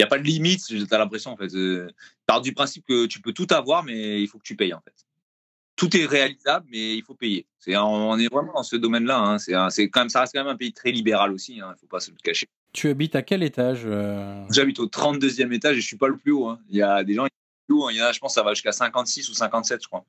[0.00, 1.54] A pas de limite, tu as l'impression en fait.
[1.54, 1.88] Euh,
[2.26, 4.80] Part du principe que tu peux tout avoir, mais il faut que tu payes en
[4.80, 4.94] fait
[5.76, 7.46] tout est réalisable, mais il faut payer.
[7.58, 9.18] C'est, on est vraiment dans ce domaine-là.
[9.18, 9.38] Hein.
[9.38, 11.60] C'est, c'est quand même, ça reste quand même un pays très libéral aussi.
[11.60, 11.68] Hein.
[11.70, 12.46] Il ne faut pas se le cacher.
[12.72, 14.44] Tu habites à quel étage euh?
[14.50, 16.48] J'habite au 32e étage et je suis pas le plus haut.
[16.48, 16.58] Hein.
[16.68, 17.90] Il y a des gens qui sont plus haut.
[17.90, 20.04] Il y en a, je pense, ça va jusqu'à 56 ou 57, je crois.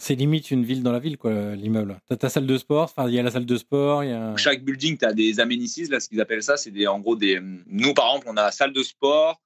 [0.00, 2.00] C'est limite une ville dans la ville, quoi, l'immeuble.
[2.06, 4.04] Tu as ta salle de sport, il y a la salle de sport.
[4.04, 4.36] Y a...
[4.36, 6.56] Chaque building, tu as des amenities, là, ce qu'ils appellent ça.
[6.56, 7.40] C'est des, en gros des.
[7.66, 9.40] Nous, par exemple, on a la salle de sport,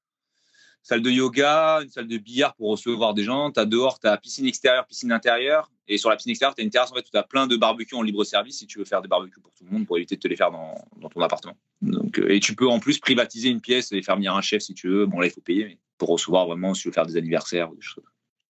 [0.82, 3.50] salle de yoga, une salle de billard pour recevoir des gens.
[3.50, 5.70] Tu dehors, tu as piscine extérieure, piscine intérieure.
[5.88, 7.46] Et sur la piscine extérieure, tu as une terrasse en fait, où tu as plein
[7.46, 9.86] de barbecues en libre service si tu veux faire des barbecues pour tout le monde
[9.86, 10.74] pour éviter de te les faire dans,
[11.08, 11.56] ton appartement.
[11.82, 14.62] Donc, euh, et tu peux en plus privatiser une pièce et faire venir un chef
[14.62, 15.06] si tu veux.
[15.06, 17.70] Bon, là, il faut payer mais pour recevoir vraiment si tu veux faire des anniversaires
[17.70, 18.04] ou des choses.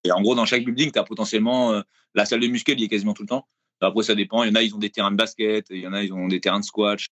[0.05, 1.83] Et en gros, dans chaque building, tu as potentiellement euh,
[2.15, 3.47] la salle de muscu, il est quasiment tout le temps.
[3.81, 4.45] Après, ça dépend.
[4.45, 6.13] Il y en a, ils ont des terrains de basket, il y en a, ils
[6.13, 7.09] ont des terrains de squash.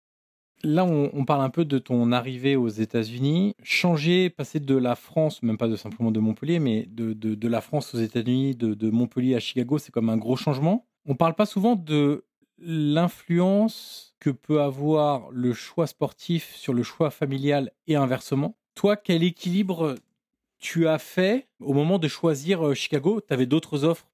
[0.62, 3.54] Là, on, parle un peu de ton arrivée aux États-Unis.
[3.62, 7.62] Changer, passer de la France, même pas de simplement de Montpellier, mais de, de, la
[7.62, 10.86] France aux États-Unis, de, de, Montpellier à Chicago, c'est comme un gros changement.
[11.06, 12.24] On parle pas souvent de
[12.58, 18.56] l'influence que peut avoir le choix sportif sur le choix familial et inversement.
[18.74, 19.94] Toi, quel équilibre
[20.58, 23.22] tu as fait au moment de choisir euh, Chicago?
[23.26, 24.09] Tu avais d'autres offres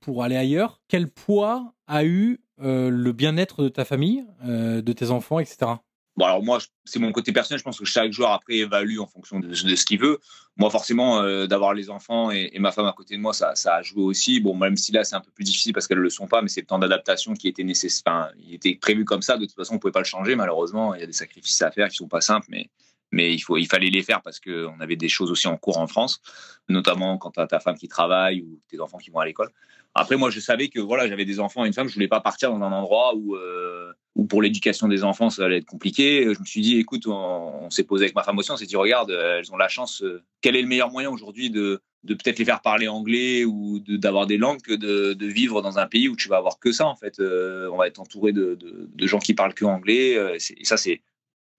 [0.00, 0.80] pour aller ailleurs.
[0.88, 5.72] Quel poids a eu euh, le bien-être de ta famille, euh, de tes enfants, etc.
[6.16, 7.58] Bon, alors moi, c'est mon côté personnel.
[7.58, 10.20] Je pense que chaque joueur après évalue en fonction de, ce qu'il veut.
[10.56, 13.82] Moi, forcément, euh, d'avoir les enfants et, ma femme à côté de moi, ça, a
[13.82, 14.38] joué aussi.
[14.38, 16.42] Bon, même si là, c'est un peu plus difficile parce qu'elles ne le sont pas,
[16.42, 18.30] mais c'est le temps d'adaptation qui était nécessaire.
[18.38, 19.38] Il était prévu comme ça.
[19.38, 20.94] De toute façon, on ne pouvait pas le changer, malheureusement.
[20.94, 22.68] Il y a des sacrifices à faire qui ne sont pas simples, mais,
[23.12, 26.20] mais il, fallait les faire parce qu'on avait des choses aussi en cours en France,
[26.68, 29.50] notamment quand tu as ta femme qui travaille ou tes enfants qui vont à l'école.
[29.94, 31.88] Après, moi, je savais que voilà, j'avais des enfants et une femme.
[31.88, 35.44] Je voulais pas partir dans un endroit où, euh, où pour l'éducation des enfants, ça
[35.44, 36.24] allait être compliqué.
[36.32, 38.50] Je me suis dit, écoute, on, s'est posé avec ma femme aussi.
[38.50, 40.02] On s'est dit, regarde, elles ont la chance.
[40.02, 43.80] Euh, quel est le meilleur moyen aujourd'hui de, de peut-être les faire parler anglais ou
[43.86, 46.86] d'avoir des langues que de, vivre dans un pays où tu vas avoir que ça
[46.86, 47.20] en fait.
[47.20, 48.56] Euh, on va être entouré de,
[49.02, 50.16] gens qui parlent que anglais.
[50.38, 51.02] et ça, c'est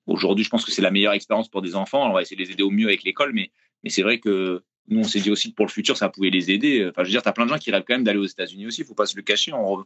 [0.08, 2.10] aujourd'hui, je pense que c'est la meilleure expérience pour des enfants.
[2.10, 3.52] on va essayer de les aider au mieux avec l'école, mais
[3.84, 6.30] mais c'est vrai que nous, on s'est dit aussi que pour le futur, ça pouvait
[6.30, 6.86] les aider.
[6.90, 8.26] Enfin, je veux dire, tu as plein de gens qui rêvent quand même d'aller aux
[8.26, 9.54] États-Unis aussi, il ne faut pas se le cacher.
[9.54, 9.86] On,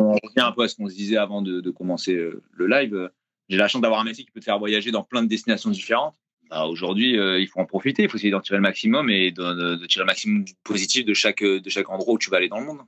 [0.00, 3.10] revient un peu à ce qu'on se disait avant de, commencer euh, le live.
[3.48, 5.70] J'ai la chance d'avoir un métier qui peut te faire voyager dans plein de destinations
[5.70, 6.16] différentes.
[6.50, 9.30] Bah, aujourd'hui, euh, il faut en profiter, il faut essayer d'en tirer le maximum et
[9.30, 12.60] de, tirer le maximum positif de chaque, de chaque endroit où tu vas aller dans
[12.60, 12.80] le monde.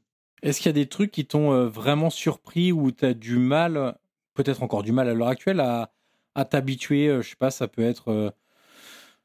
[0.42, 3.38] Est-ce qu'il y a des trucs qui t'ont euh, vraiment surpris ou tu as du
[3.38, 3.96] mal,
[4.34, 5.92] peut-être encore du mal à l'heure actuelle, à,
[6.38, 8.32] à t'habituer Je sais pas, ça peut être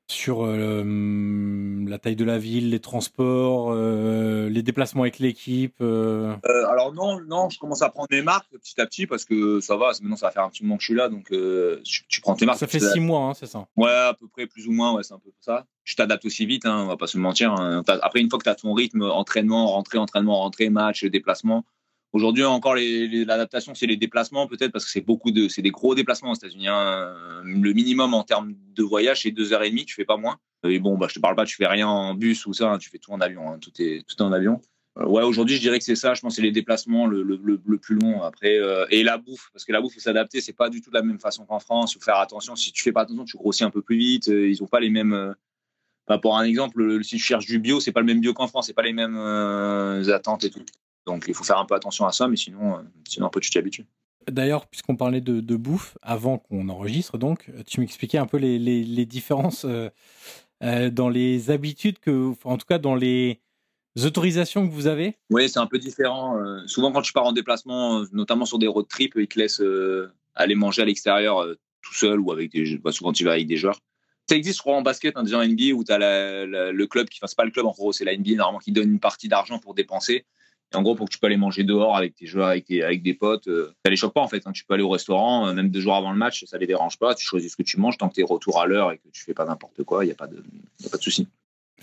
[0.07, 6.35] sur euh, la taille de la ville, les transports, euh, les déplacements avec l'équipe euh.
[6.43, 9.77] Alors non, non, je commence à prendre mes marques petit à petit parce que ça
[9.77, 11.31] va, maintenant ça va faire un petit moment que je suis là, donc
[11.83, 12.59] tu, prends tes marques.
[12.59, 15.03] Ça fait six mois, hein, c'est ça Ouais, à peu près, plus ou moins, ouais,
[15.03, 15.65] c'est un peu ça.
[15.85, 17.53] Tu t'adaptes aussi vite, hein, on va pas se mentir.
[17.53, 17.83] Hein.
[17.87, 21.65] Après, une fois que tu as ton rythme, entraînement, rentrée, entraînement, rentrée, match, déplacement,
[22.13, 25.95] Aujourd'hui encore, l'adaptation, c'est les déplacements peut-être parce que c'est beaucoup de, c'est des gros
[25.95, 26.67] déplacements aux États-Unis.
[26.67, 27.41] Hein.
[27.43, 29.85] Le minimum en termes de voyage, c'est deux heures et demie.
[29.85, 30.37] Tu fais pas moins.
[30.63, 32.71] Et bon, bah, je te parle pas, tu fais rien en bus ou ça.
[32.71, 32.77] Hein.
[32.77, 33.51] tu fais tout en avion.
[33.51, 33.57] Hein.
[33.59, 34.61] tout est tout en avion.
[34.99, 36.13] Euh, ouais, aujourd'hui, je dirais que c'est ça.
[36.13, 38.21] Je pense que c'est les déplacements le, le, le, plus long.
[38.21, 40.39] Après, euh, et la bouffe, parce que la bouffe, faut s'adapter.
[40.39, 41.93] C'est pas du tout de la même façon qu'en France.
[41.93, 42.55] Il faut faire attention.
[42.55, 44.29] Si tu fais pas attention, tu grossis un peu plus vite.
[44.29, 45.33] Euh, ils ont pas les mêmes.
[46.21, 48.67] pour un exemple, si tu cherches du bio, c'est pas le même bio qu'en France.
[48.67, 49.17] C'est pas les mêmes
[50.09, 50.63] attentes et tout.
[51.05, 53.49] Donc il faut faire un peu attention à ça, mais sinon, euh, sinon peu tu
[53.49, 53.85] t'y habitues.
[54.29, 59.05] D'ailleurs, puisqu'on parlait de, bouffe, avant qu'on enregistre, donc, tu m'expliquais un peu les, les,
[59.05, 59.89] différences euh,
[60.63, 63.41] euh, dans les habitudes que, en tout cas dans les,
[64.01, 66.39] autorisations que vous avez Oui, c'est un peu différent.
[66.67, 69.61] souvent, quand tu pars en déplacement, notamment sur des road trips, ils te laissent
[70.33, 71.45] aller manger à l'extérieur
[71.83, 73.79] tout seul ou avec des bah, souvent tu vas avec des joueurs.
[74.29, 77.09] Ça existe, je crois, en basket, hein, déjà en NBA, où tu as le club
[77.09, 79.27] qui, enfin, pas le club, en gros, c'est la NBA, normalement, qui donne une partie
[79.27, 80.25] d'argent pour dépenser.
[80.73, 83.03] Et en gros, pour que tu peux aller manger dehors avec tes joueurs, avec, avec
[83.03, 84.45] des potes, euh, ça les choque pas, en fait.
[84.45, 84.51] Hein.
[84.51, 86.97] Tu peux aller au restaurant, euh, même deux jours avant le match, ça les dérange
[86.97, 87.15] pas.
[87.15, 89.07] Tu choisis ce que tu manges tant que tu es retour à l'heure et que
[89.11, 90.43] tu fais pas n'importe quoi, il n'y a pas de,
[90.81, 91.27] y a pas de souci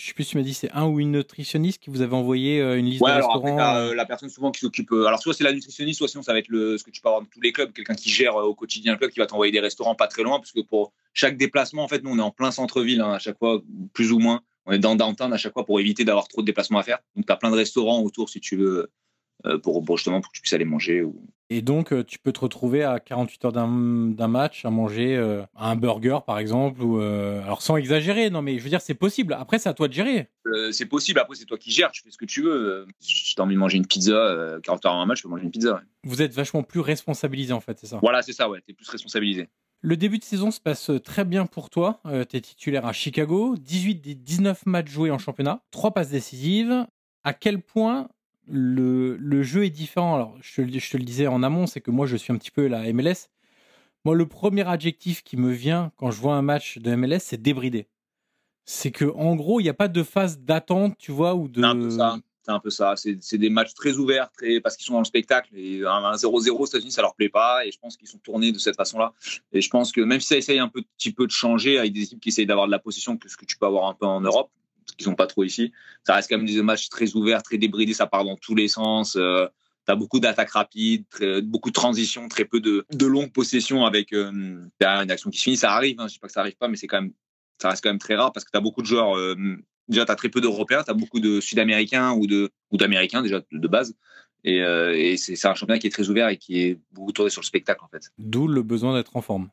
[0.01, 2.15] je sais plus si tu m'as dit c'est un ou une nutritionniste qui vous avait
[2.15, 3.77] envoyé euh, une liste de restaurants.
[3.77, 4.91] Euh, la personne souvent qui s'occupe.
[4.93, 7.09] Alors soit c'est la nutritionniste, soit sinon ça va être le, ce que tu peux
[7.09, 9.53] avoir dans tous les clubs, quelqu'un qui gère au quotidien le club, qui va t'envoyer
[9.53, 12.23] des restaurants pas très loin, parce que pour chaque déplacement, en fait, nous on est
[12.23, 13.61] en plein centre-ville hein, à chaque fois,
[13.93, 14.41] plus ou moins.
[14.67, 16.99] On est dans downtown à chaque fois pour éviter d'avoir trop de déplacements à faire.
[17.17, 18.91] Donc tu as plein de restaurants autour si tu veux
[19.47, 21.03] euh, pour, justement pour que tu puisses aller manger.
[21.03, 21.17] Ou...
[21.49, 25.43] Et donc, euh, tu peux te retrouver à 48 heures d'un match à manger euh,
[25.57, 29.33] un burger, par exemple, ou alors sans exagérer, non, mais je veux dire, c'est possible.
[29.33, 30.29] Après, c'est à toi de gérer.
[30.73, 31.21] c'est possible.
[31.21, 31.91] Après, c'est toi qui gères.
[31.91, 32.87] Tu fais ce que tu veux.
[33.01, 35.31] Si tu as envie de manger une pizza, 40 heures avant un match, tu peux
[35.31, 35.81] manger une pizza.
[36.05, 38.61] Vous êtes vachement plus responsabilisé, en fait, c'est ça Voilà, c'est ça, ouais.
[38.67, 39.49] Tu es plus responsabilisé.
[39.83, 42.01] Le début de saison se passe très bien pour toi.
[42.29, 43.57] tu es titulaire à Chicago.
[43.57, 45.63] 18 des 19 matchs joués en championnat.
[45.71, 46.87] 3 passes décisives.
[47.25, 48.09] À quel point
[48.47, 50.15] le, jeu est différent?
[50.15, 52.67] Alors, je, te le disais en amont, c'est que moi, je suis un petit peu
[52.67, 53.29] la MLS.
[54.05, 57.41] Moi, le premier adjectif qui me vient quand je vois un match de MLS, c'est
[57.41, 57.87] débridé.
[58.65, 61.61] C'est que en gros, il n'y a pas de phase d'attente, tu vois, ou de.
[61.61, 62.19] Peu ça.
[62.43, 62.95] C'est un peu ça.
[62.97, 65.51] C'est des matchs très ouverts, très parce qu'ils sont dans le spectacle.
[65.55, 67.67] Et un 0-0 aux États-Unis, ça leur plaît pas.
[67.67, 69.13] Et je pense qu'ils sont tournés de cette façon-là.
[69.53, 72.05] Et je pense que même si ça essaye un petit peu de changer avec des
[72.05, 74.07] équipes qui essayent d'avoir de la possession, que ce que tu peux avoir un peu
[74.07, 74.51] en Europe,
[74.97, 75.73] qui sont pas trop ici.
[76.05, 78.69] Ça reste quand même des matchs très ouverts, très débridés, ça part dans tous les
[78.69, 79.17] sens.
[79.17, 79.47] Euh,
[79.87, 81.05] tu as beaucoup d'attaques rapides,
[81.45, 84.31] beaucoup de transitions, très peu de, de longues possessions avec euh,
[84.81, 85.57] une action qui se finit.
[85.57, 87.13] Ça arrive, hein, je sais pas que ça arrive pas, mais c'est quand même,
[87.61, 89.17] ça reste quand même très rare parce que tu as beaucoup de joueurs.
[89.17, 89.37] Euh,
[89.91, 93.23] déjà, tu as très peu d'Européens, tu as beaucoup de Sud-Américains ou de ou d'Américains
[93.23, 93.95] déjà de, base.
[94.45, 97.43] Et, et c'est un championnat qui est très ouvert et qui est beaucoup tourné sur
[97.43, 98.11] le spectacle en fait.
[98.19, 99.51] D'où le besoin d'être en forme.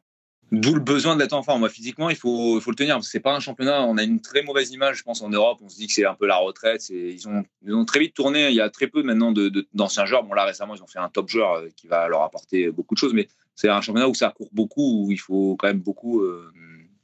[0.52, 1.60] D'où le besoin d'être en forme.
[1.60, 3.04] Moi, physiquement, il faut, il faut le tenir.
[3.04, 3.84] C'est pas un championnat.
[3.84, 5.60] On a une très mauvaise image, je pense, en Europe.
[5.62, 6.88] On se dit que c'est un peu la retraite.
[6.90, 8.48] Ils ont, ils ont très vite tourné.
[8.48, 9.34] Il y a très peu maintenant
[9.74, 10.24] d'anciens joueurs.
[10.24, 12.96] Bon, là, récemment, ils ont fait un top joueur euh, qui va leur apporter beaucoup
[12.96, 13.14] de choses.
[13.14, 16.22] Mais c'est un championnat où ça court beaucoup, où il faut quand même beaucoup.
[16.22, 16.50] Euh,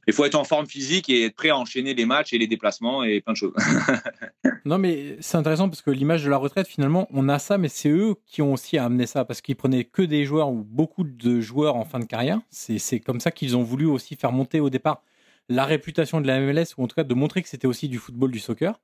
[0.08, 2.48] il faut être en forme physique et être prêt à enchaîner les matchs et les
[2.48, 3.54] déplacements et plein de choses.
[4.66, 7.70] non, mais c'est intéressant parce que l'image de la retraite, finalement, on a ça, mais
[7.70, 11.04] c'est eux qui ont aussi amené ça parce qu'ils prenaient que des joueurs ou beaucoup
[11.04, 12.40] de joueurs en fin de carrière.
[12.50, 15.04] C'est comme ça qu'ils ont voulu aussi faire monter au départ
[15.50, 17.98] la réputation de la MLS ou en tout cas de montrer que c'était aussi du
[17.98, 18.80] football, du soccer.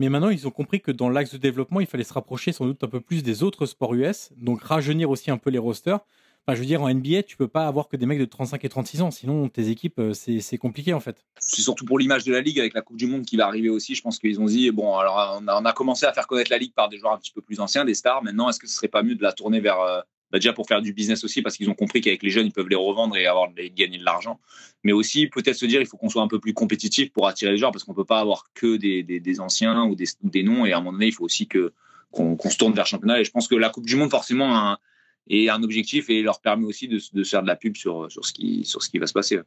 [0.00, 2.66] Mais maintenant, ils ont compris que dans l'axe de développement, il fallait se rapprocher sans
[2.66, 6.00] doute un peu plus des autres sports US, donc rajeunir aussi un peu les rosters
[6.48, 8.68] je veux dire, en NBA, tu peux pas avoir que des mecs de 35 et
[8.68, 11.24] 36 ans, sinon tes équipes, euh, c'est compliqué en fait.
[11.38, 13.68] C'est surtout pour l'image de la ligue avec la Coupe du Monde qui va arriver
[13.68, 13.94] aussi.
[13.94, 16.74] Je pense qu'ils ont dit bon, alors on a, commencé à faire connaître la ligue
[16.74, 18.22] par des joueurs un petit peu plus anciens, des stars.
[18.24, 20.00] Maintenant, est-ce que ce serait pas mieux de la tourner vers euh,
[20.32, 22.52] bah, déjà pour faire du business aussi parce qu'ils ont compris qu'avec les jeunes ils
[22.52, 24.40] peuvent les revendre et avoir gagner de l'argent,
[24.82, 27.52] mais aussi peut-être se dire il faut qu'on soit un peu plus compétitif pour attirer
[27.52, 30.64] les joueurs parce qu'on peut pas avoir que des, des, anciens ou des, des, noms
[30.64, 31.72] et à un moment donné il faut aussi que
[32.10, 34.56] qu'on se tourne vers le championnat et je pense que la Coupe du Monde forcément
[34.56, 34.78] un,
[35.28, 38.24] et un objectif et leur permet aussi de, de faire de la pub sur, sur,
[38.24, 39.40] ce qui, sur ce qui va se passer.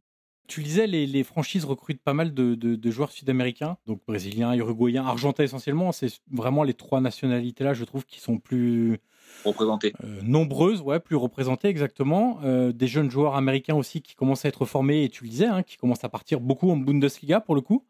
[0.48, 4.54] Tu le disais, les, les, franchises recrutent pas mal de, de, joueurs sud-américains, donc brésiliens,
[4.54, 5.92] uruguayens, argentins essentiellement.
[5.92, 9.00] C'est vraiment les trois nationalités-là, je trouve, qui sont plus
[9.44, 9.94] représentées.
[10.04, 12.40] Euh, nombreuses, ouais, plus représentées exactement.
[12.44, 15.48] Euh, des jeunes joueurs américains aussi qui commencent à être formés, et tu le disais,
[15.48, 17.84] hein, qui commencent à partir beaucoup en Bundesliga pour le coup.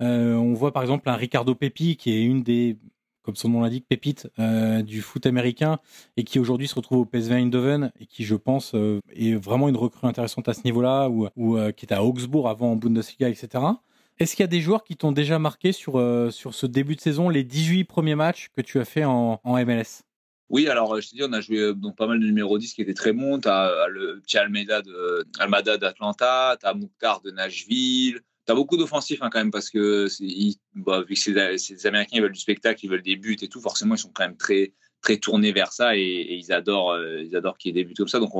[0.00, 2.78] Euh, on voit par exemple un Ricardo Pepi qui est une des
[3.22, 5.78] comme son nom l'indique, pépite euh, du foot américain
[6.16, 9.68] et qui aujourd'hui se retrouve au PSV Eindhoven et qui, je pense, euh, est vraiment
[9.68, 13.28] une recrue intéressante à ce niveau-là ou, euh, qui était à Augsbourg avant en Bundesliga,
[13.28, 13.64] etc.
[14.18, 15.92] Est-ce qu'il y a des joueurs qui t'ont déjà marqué sur,
[16.30, 20.02] sur ce début de saison, les 18 premiers matchs que tu as fait en, MLS
[20.52, 22.82] oui, alors je te dis, on a joué donc pas mal de numéro 10 qui
[22.82, 23.38] étaient très bons.
[23.38, 24.82] Tu as le petit Almeida
[25.78, 30.08] d'Atlanta, tu as Mouktar de Nashville, T'as beaucoup d'offensifs hein, quand même parce que
[30.74, 33.60] bah, vu que ces, Américains ils veulent du spectacle, ils veulent des buts et tout,
[33.60, 34.72] forcément ils sont quand même très
[35.02, 37.94] très tournés vers ça et, ils adorent euh, ils adorent qu'il y ait des buts
[37.94, 38.18] comme ça.
[38.18, 38.32] Donc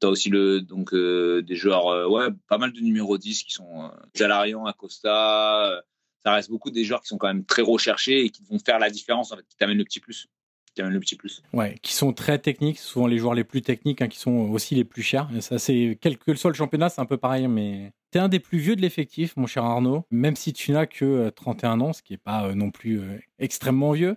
[0.00, 3.44] tu as aussi le donc euh, des joueurs euh, ouais pas mal de numéro 10
[3.44, 5.82] qui sont Jalarian, Acosta.
[6.24, 8.78] ça reste beaucoup des joueurs qui sont quand même très recherchés et qui vont faire
[8.78, 10.28] la différence qui t'amènent le petit plus
[10.84, 11.42] le petit plus.
[11.52, 14.74] Ouais, qui sont très techniques, souvent les joueurs les plus techniques, hein, qui sont aussi
[14.74, 15.28] les plus chers.
[15.40, 18.28] Ça, c'est quel que soit le championnat, c'est un peu pareil, mais tu es un
[18.30, 21.84] des plus vieux de l'effectif, mon cher Arnaud, même si tu n'as que 31 euh,
[21.84, 24.16] ans, ce qui n'est pas euh, non plus euh, extrêmement vieux.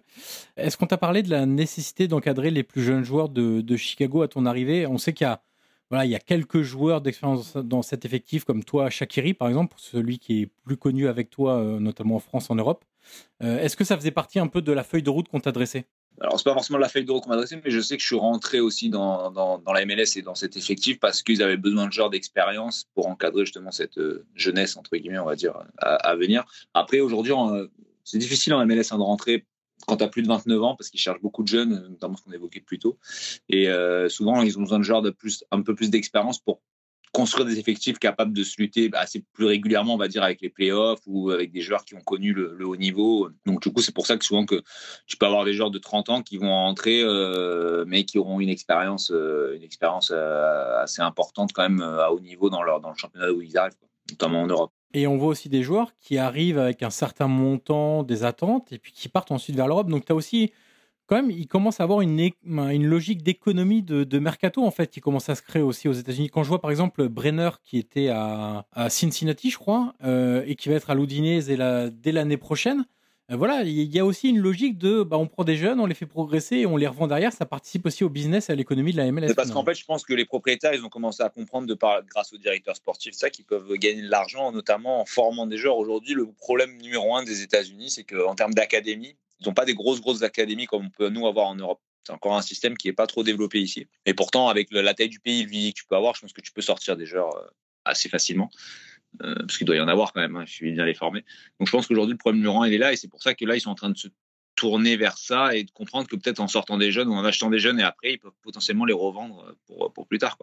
[0.55, 4.29] Est-ce qu'on t'a parlé de la nécessité d'encadrer les plus jeunes joueurs de, Chicago à
[4.29, 4.87] ton arrivée?
[4.87, 5.41] On sait qu'il y a
[5.89, 9.75] voilà, il y a quelques joueurs d'expérience dans cet effectif, comme toi, Shakiri, par exemple,
[9.79, 12.85] celui qui est plus connu avec toi, notamment en France, en Europe.
[13.41, 15.85] Est-ce que ça faisait partie un peu de la feuille de route qu'on t'a dressée?
[16.21, 18.01] Alors, c'est pas forcément la feuille de route qu'on m'a adressée, mais je sais que
[18.01, 21.57] je suis rentré aussi dans, dans, la MLS et dans cet effectif parce qu'ils avaient
[21.57, 25.53] besoin de genre d'expérience pour encadrer justement cette euh, jeunesse, entre guillemets, on va dire,
[25.77, 26.43] à, venir.
[26.73, 27.33] Après, aujourd'hui,
[28.03, 29.45] c'est difficile en MLS hein, de rentrer
[29.87, 32.23] quand tu as plus de 29 ans parce qu'ils cherchent beaucoup de jeunes, notamment ce
[32.23, 32.97] qu'on évoquait plus tôt.
[33.47, 36.61] Et euh, souvent, ils ont besoin de genre de plus, un peu plus d'expérience pour
[37.11, 40.49] construire des effectifs capables de se lutter assez plus régulièrement, on va dire, avec les
[40.49, 43.29] playoffs ou avec des joueurs qui ont connu le, haut niveau.
[43.45, 44.61] Donc, du coup, c'est pour ça que souvent que
[45.07, 48.39] tu peux avoir des joueurs de 30 ans qui vont entrer, euh, mais qui auront
[48.39, 52.79] une expérience, euh, une expérience euh, assez importante quand même à haut niveau dans, leur,
[52.79, 53.73] dans le championnat où ils arrivent,
[54.11, 54.71] notamment en Europe.
[54.93, 58.79] Et on voit aussi des joueurs qui arrivent avec un certain montant des attentes et
[58.79, 59.89] puis qui partent ensuite vers l'Europe.
[59.89, 60.51] Donc, tu as aussi
[61.09, 65.01] quand même, il commence à avoir une, une logique d'économie de, mercato, en fait, qui
[65.01, 66.29] commence à se créer aussi aux États-Unis.
[66.29, 70.69] Quand je vois, par exemple, Brenner, qui était à, Cincinnati, je crois, euh, et qui
[70.69, 72.85] va être à l'Udinese dès l'année prochaine,
[73.31, 75.87] euh, voilà, il y a aussi une logique de, bah, on prend des jeunes, on
[75.87, 77.33] les fait progresser et on les revend derrière.
[77.33, 79.33] Ça participe aussi au business et à l'économie de la MLS.
[79.35, 82.03] Parce qu'en fait, je pense que les propriétaires, ils ont commencé à comprendre, de par,
[82.05, 85.77] grâce aux directeurs sportifs, ça, qu'ils peuvent gagner de l'argent, notamment en formant des joueurs.
[85.77, 89.73] Aujourd'hui, le problème numéro un des États-Unis, c'est qu'en termes d'académie, ils n'ont pas des
[89.73, 91.81] grosses, grosses académies comme on peut nous avoir en Europe.
[92.03, 93.87] C'est encore un système qui n'est pas trop développé ici.
[94.05, 96.41] Et pourtant, avec la taille du pays, le que tu peux avoir, je pense que
[96.41, 97.47] tu peux sortir des joueurs euh,
[97.85, 98.49] assez facilement.
[99.21, 101.25] Euh, parce qu'il doit y en avoir quand même, hein, il suffit bien les former.
[101.59, 102.93] Donc je pense qu'aujourd'hui, le problème un, il est là.
[102.93, 104.07] Et c'est pour ça que là, ils sont en train de se
[104.55, 107.49] tourner vers ça et de comprendre que peut-être en sortant des jeunes ou en achetant
[107.49, 110.37] des jeunes et après, ils peuvent potentiellement les revendre pour, pour plus tard.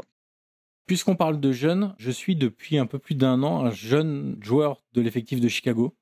[0.87, 4.83] Puisqu'on parle de jeunes, je suis depuis un peu plus d'un an un jeune joueur
[4.93, 5.97] de l'effectif de Chicago.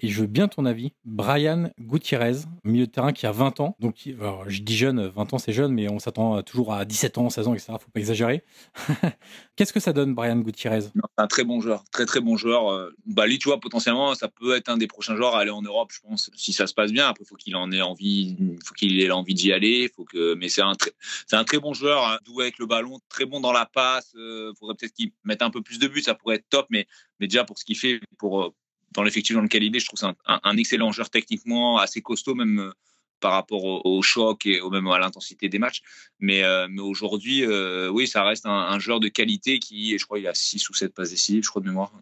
[0.00, 0.92] Et je veux bien ton avis.
[1.04, 3.76] Brian Gutiérrez, milieu de terrain qui a 20 ans.
[3.80, 4.08] Donc,
[4.46, 7.48] je dis jeune, 20 ans c'est jeune, mais on s'attend toujours à 17 ans, 16
[7.48, 7.72] ans, etc.
[7.80, 8.44] Faut pas exagérer.
[9.56, 10.90] Qu'est-ce que ça donne, Brian Gutiérrez?
[11.16, 12.72] Un très bon joueur, très très bon joueur.
[12.72, 15.62] Euh, bah, tu vois, potentiellement, ça peut être un des prochains joueurs à aller en
[15.62, 17.08] Europe, je pense, si ça se passe bien.
[17.08, 19.90] Après, faut qu'il en ait envie, faut qu'il ait l'envie d'y aller.
[19.94, 20.92] Faut que, mais c'est un très,
[21.32, 24.12] un très bon joueur, hein, doué avec le ballon, très bon dans la passe.
[24.16, 26.86] Euh, faudrait peut-être qu'il mette un peu plus de buts, ça pourrait être top, mais
[27.20, 28.52] mais déjà pour ce qu'il fait, pour
[28.92, 32.34] dans l'effectif dans lequel il est, je trouve c'est un, excellent joueur techniquement, assez costaud
[32.34, 32.72] même euh,
[33.20, 35.82] par rapport au, choc et au même à l'intensité des matchs.
[36.18, 40.26] Mais, euh, aujourd'hui, euh, oui, ça reste un, joueur de qualité qui, je crois, il
[40.26, 41.92] a 6 ou 7 passes décisives, je crois de mémoire.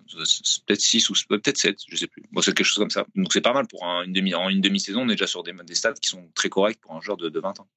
[0.66, 2.22] Peut-être 6 ou peut-être 7, je sais plus.
[2.32, 3.05] Bon, c'est quelque chose comme ça.
[3.14, 5.03] Donc c'est pas mal pour une demi-saison.
[5.03, 7.28] On est déjà sur des, des stats qui sont très corrects pour un joueur de,
[7.28, 7.68] de 20 ans.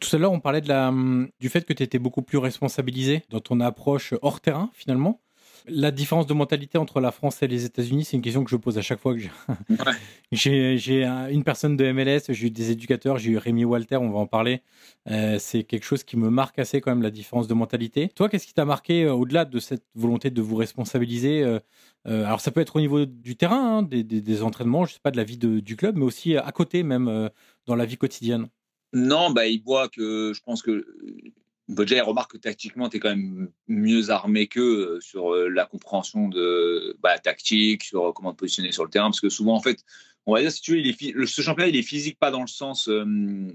[0.00, 0.92] Tout à l'heure, on parlait la,
[1.40, 5.20] du fait que tu étais beaucoup plus responsabilisé dans ton approche hors terrain, finalement.
[5.70, 8.56] La différence de mentalité entre la France et les États-Unis, c'est une question que je
[8.56, 9.20] pose à chaque fois que
[10.32, 14.18] j'ai une personne de MLS, j'ai eu des éducateurs, j'ai eu Rémi Walter, on va
[14.18, 14.62] en parler.
[15.10, 18.08] Euh, c'est quelque chose qui me marque assez quand même la différence de mentalité.
[18.14, 21.60] Toi, qu'est-ce qui t'a marqué euh, au-delà de cette volonté de vous responsabiliser euh,
[22.04, 25.16] Alors ça peut être au niveau du terrain, hein, des, entraînements, je sais pas, de
[25.16, 27.30] la vie du club, mais aussi à côté même
[27.66, 28.48] dans la vie quotidienne?
[28.92, 30.86] Non, bah, il voit que je pense que
[31.68, 35.66] Bodja remarque que tactiquement, tu es quand même mieux armé qu'eux euh, sur euh, la
[35.66, 39.08] compréhension de bah, tactique, sur euh, comment te positionner sur le terrain.
[39.08, 39.84] Parce que souvent, en fait,
[40.24, 40.82] on va dire, si tu
[41.14, 42.90] veux, ce championnat, il est physique, pas dans le sens.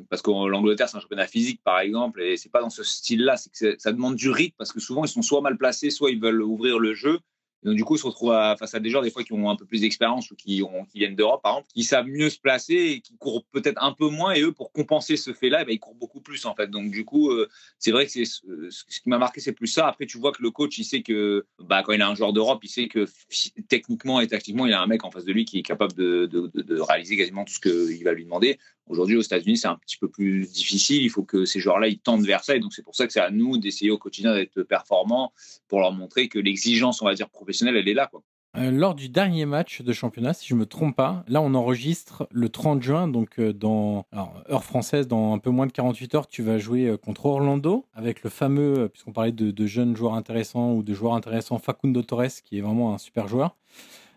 [0.09, 3.37] parce que l'Angleterre, c'est un championnat physique, par exemple, et c'est pas dans ce style-là.
[3.37, 6.11] C'est que ça demande du rythme, parce que souvent, ils sont soit mal placés, soit
[6.11, 7.19] ils veulent ouvrir le jeu
[7.63, 9.55] donc, du coup, ils se retrouvent face à des gens, des fois, qui ont un
[9.55, 10.61] peu plus d'expérience ou qui,
[10.93, 14.09] viennent d'Europe, par exemple, qui savent mieux se placer et qui courent peut-être un peu
[14.09, 14.33] moins.
[14.33, 16.67] Et eux, pour compenser ce fait-là, eh ben, ils courent beaucoup plus, en fait.
[16.67, 17.49] Donc, du coup, euh,
[17.79, 19.87] c'est vrai que c'est ce qui m'a marqué, c'est plus ça.
[19.87, 22.33] Après, tu vois que le coach, il sait que bah, quand il a un joueur
[22.33, 23.07] d'Europe, il sait que
[23.69, 26.25] techniquement et tactiquement, il a un mec en face de lui qui est capable de,
[26.25, 28.59] de, de réaliser quasiment tout ce qu'il va lui demander.
[28.87, 31.03] Aujourd'hui, aux États-Unis, c'est un petit peu plus difficile.
[31.03, 32.55] Il faut que ces joueurs-là, ils tendent vers ça.
[32.55, 35.33] Et donc, c'est pour ça que c'est à nous d'essayer au quotidien d'être performants
[35.67, 38.07] pour leur montrer que l'exigence, on va dire, professionnelle, elle est là.
[38.07, 38.23] Quoi.
[38.55, 41.55] Euh, lors du dernier match de championnat, si je ne me trompe pas, là on
[41.55, 46.13] enregistre le 30 juin, donc euh, dans heure française, dans un peu moins de 48
[46.13, 50.13] heures, tu vas jouer euh, contre Orlando avec le fameux, puisqu'on parlait de, jeunes joueurs
[50.13, 53.55] intéressants ou de joueurs intéressants, Facundo Torres, qui est vraiment un super joueur.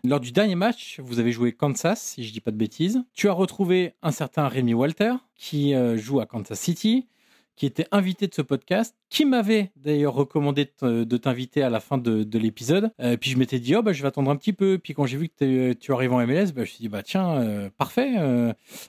[0.03, 3.03] Lors du dernier match, vous avez joué Kansas, si je dis pas de bêtises.
[3.13, 7.07] Tu as retrouvé un certain Rémi Walter, qui euh, joue à Kansas City,
[7.55, 11.97] qui était invité de ce podcast, qui m'avait d'ailleurs recommandé de t'inviter à la fin
[11.97, 12.91] de, l'épisode.
[13.01, 14.77] Euh, puis je m'étais dit, oh, bah, je vais attendre un petit peu.
[14.77, 17.01] Puis quand j'ai vu que tu arrives en MLS, bah, je me suis dit, bah,
[17.01, 18.13] tiens, euh, parfait.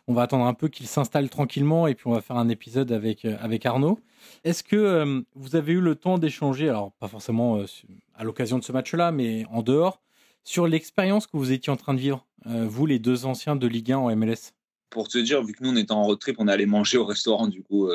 [0.06, 2.92] on va attendre un peu qu'il s'installe tranquillement et puis on va faire un épisode
[2.92, 3.98] avec, avec Arnaud.
[4.44, 7.62] Est-ce que vous avez eu le temps d'échanger, alors pas forcément
[8.14, 10.02] à l'occasion de ce match-là, mais en dehors,
[10.48, 13.66] sur l'expérience que vous étiez en train de vivre, euh, vous les deux anciens de
[13.66, 14.54] Ligue 1 en MLS
[14.90, 17.04] pour te dire, vu que nous on était en road trip, on allé manger au
[17.04, 17.90] restaurant du coup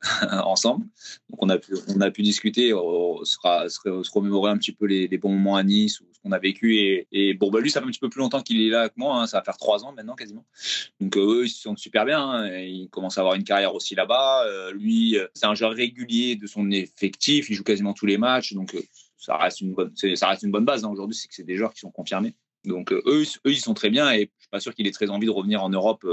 [0.32, 0.86] ensemble.
[1.28, 3.78] Donc on a pu, on a pu discuter, on sera, se,
[4.10, 6.78] remémorer un petit peu les, bons moments à Nice ou ce qu'on a vécu.
[6.78, 8.80] Et, et, bon, bah, lui, ça fait un petit peu plus longtemps qu'il est là
[8.80, 9.20] avec moi.
[9.20, 9.26] Hein.
[9.26, 10.46] ça va faire trois ans maintenant quasiment.
[11.02, 12.26] Donc eux, ils se sentent super bien.
[12.26, 12.56] Hein.
[12.56, 14.46] ils commencent à avoir une carrière aussi là-bas.
[14.72, 17.50] lui, c'est un joueur régulier de son effectif.
[17.50, 18.54] Il joue quasiment tous les matchs.
[18.54, 18.74] Donc
[19.24, 20.84] ça reste une bonne, base.
[20.84, 20.90] Hein.
[20.90, 22.34] Aujourd'hui, c'est que c'est des joueurs qui sont confirmés.
[22.64, 23.02] Donc eux,
[23.46, 25.32] eux, ils sont très bien et je suis pas sûr qu'il ait très envie de
[25.32, 26.04] revenir en Europe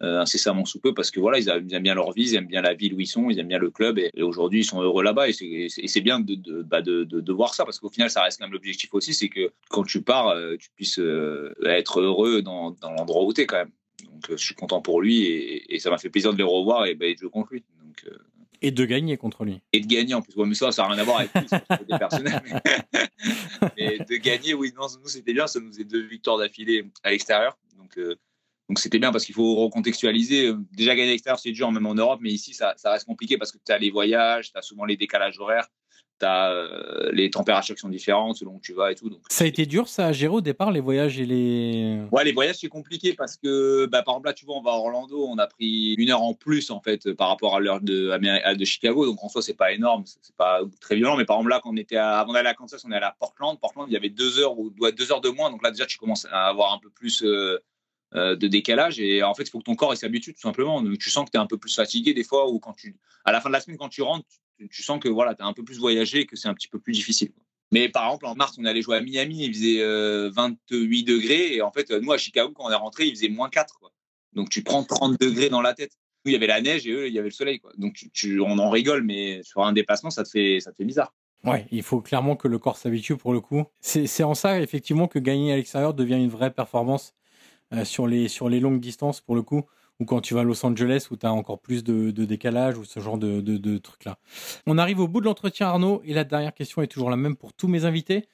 [0.00, 2.62] euh, incessamment sous peu parce que voilà, ils aiment bien leur vie, ils aiment bien
[2.62, 5.02] la ville où ils sont, ils aiment bien le club et, aujourd'hui ils sont heureux
[5.02, 8.52] là-bas et c'est bien bah, de, voir ça parce qu'au final ça reste quand même
[8.52, 13.24] l'objectif aussi, c'est que quand tu pars, euh, tu puisses euh, être heureux dans, l'endroit
[13.24, 13.72] où tu es quand même.
[14.04, 16.94] Donc je suis content pour lui et, ça m'a fait plaisir de les revoir et,
[16.94, 17.64] bah, jouer contre lui.
[17.82, 18.08] Donc,
[18.62, 19.60] et de gagner contre lui.
[19.72, 20.34] Et de gagner en plus.
[20.34, 22.42] Ouais, mais ça, ça n'a rien à voir avec lui, c'est des personnels.
[23.76, 23.98] Mais...
[23.98, 27.58] de gagner, oui, non, nous c'était bien, ça nous faisait deux victoires d'affilée à l'extérieur.
[27.76, 27.98] Donc
[28.68, 30.52] donc c'était bien parce qu'il faut recontextualiser.
[30.72, 33.50] Déjà gagner à l'extérieur, c'est dur, même en Europe, mais ici, ça, reste compliqué parce
[33.50, 35.68] que tu as les voyages, tu as souvent les décalages horaires,
[36.18, 39.08] tu as euh, les températures qui sont différentes selon où tu vas et tout.
[39.08, 42.00] Donc, ça a été dur, ça, à gérer au départ, les voyages et les.
[42.12, 44.72] Ouais, les voyages, c'est compliqué parce que, bah, par exemple, là, tu vois, on va
[44.72, 47.80] à Orlando, on a pris une heure en plus, en fait, par rapport à l'heure
[47.80, 49.06] de, de Chicago.
[49.06, 51.16] Donc en soi, c'est pas énorme, c'est pas très violent.
[51.16, 53.16] Mais par exemple, là, quand on était avant d'aller à Kansas, on est allé à
[53.18, 53.58] Portland.
[53.60, 55.50] Portland, il y avait deux heures ou deux heures de moins.
[55.50, 57.22] Donc là, déjà, tu commences à avoir un peu plus.
[57.22, 57.58] Euh,
[58.14, 61.10] euh, de décalage et en fait il faut que ton corps s'habitue tout simplement tu
[61.10, 62.96] sens que tu es un peu plus fatigué des fois ou quand tu
[63.26, 64.24] à la fin de la semaine quand tu rentres
[64.70, 66.68] tu, sens que voilà tu as un peu plus voyagé et que c'est un petit
[66.68, 67.32] peu plus difficile
[67.70, 71.54] mais par exemple en mars on allait jouer à Miami il faisait 28 euh, degrés
[71.54, 73.92] et en fait nous à Chicago quand on est rentré il faisait moins 4 quoi.
[74.32, 75.92] donc tu prends 30 degrés dans la tête
[76.24, 78.40] nous il y avait la neige et eux il y avait le soleil donc tu,
[78.40, 81.68] on en rigole mais sur un déplacement ça te fait ça te fait bizarre Ouais,
[81.70, 83.64] il faut clairement que le corps s'habitue pour le coup.
[83.80, 87.14] C'est en ça, effectivement, que gagner à l'extérieur devient une vraie performance.
[87.74, 89.66] Euh, sur, les, sur les longues distances pour le coup,
[90.00, 92.84] ou quand tu vas à Los Angeles où tu as encore plus de, décalage ou
[92.84, 94.18] ce genre de, de, trucs-là.
[94.66, 97.36] On arrive au bout de l'entretien Arnaud et la dernière question est toujours la même
[97.36, 98.28] pour tous mes invités.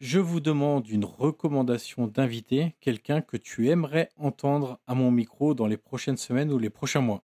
[0.00, 5.66] Je vous demande une recommandation d'invité, quelqu'un que tu aimerais entendre à mon micro dans
[5.66, 7.24] les prochaines semaines ou les prochains mois.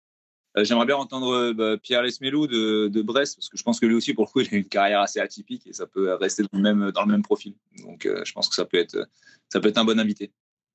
[0.57, 3.79] Euh, j'aimerais bien entendre euh, bah, Pierre Lesmelou de, de, Brest, parce que je pense
[3.79, 6.13] que lui aussi, pour le coup, il a une carrière assez atypique et ça peut
[6.13, 6.73] rester dans le
[7.05, 7.55] même, profil.
[7.83, 8.97] Donc, je pense que ça peut être
[9.77, 10.31] un bon invité.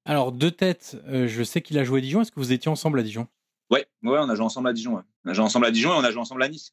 [0.06, 2.22] Alors, deux têtes, euh, je sais qu'il a joué à Dijon.
[2.22, 3.26] Est-ce que vous étiez ensemble à Dijon?
[3.70, 5.02] Ouais, ouais, on a joué ensemble à Dijon.
[5.24, 6.72] On a joué ensemble à Dijon et on a joué ensemble à Nice.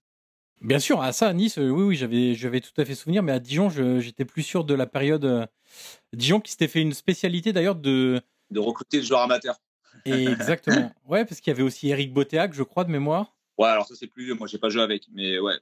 [0.62, 3.24] Bien sûr, à ça, à Nice, euh, oui, oui, j'avais, j'avais tout à fait souvenir,
[3.24, 5.26] mais à Dijon, j'étais plus sûr de la période.
[5.26, 5.48] Euh,
[6.14, 8.22] Dijon qui s'était fait une spécialité d'ailleurs de.
[8.52, 9.60] De recruter des joueurs amateurs.
[10.06, 10.92] Exactement.
[11.08, 13.36] ouais, parce qu'il y avait aussi Eric Botéac, je crois, de mémoire.
[13.58, 15.54] Ouais, alors ça c'est plus vieux, moi j'ai pas joué avec, mais ouais,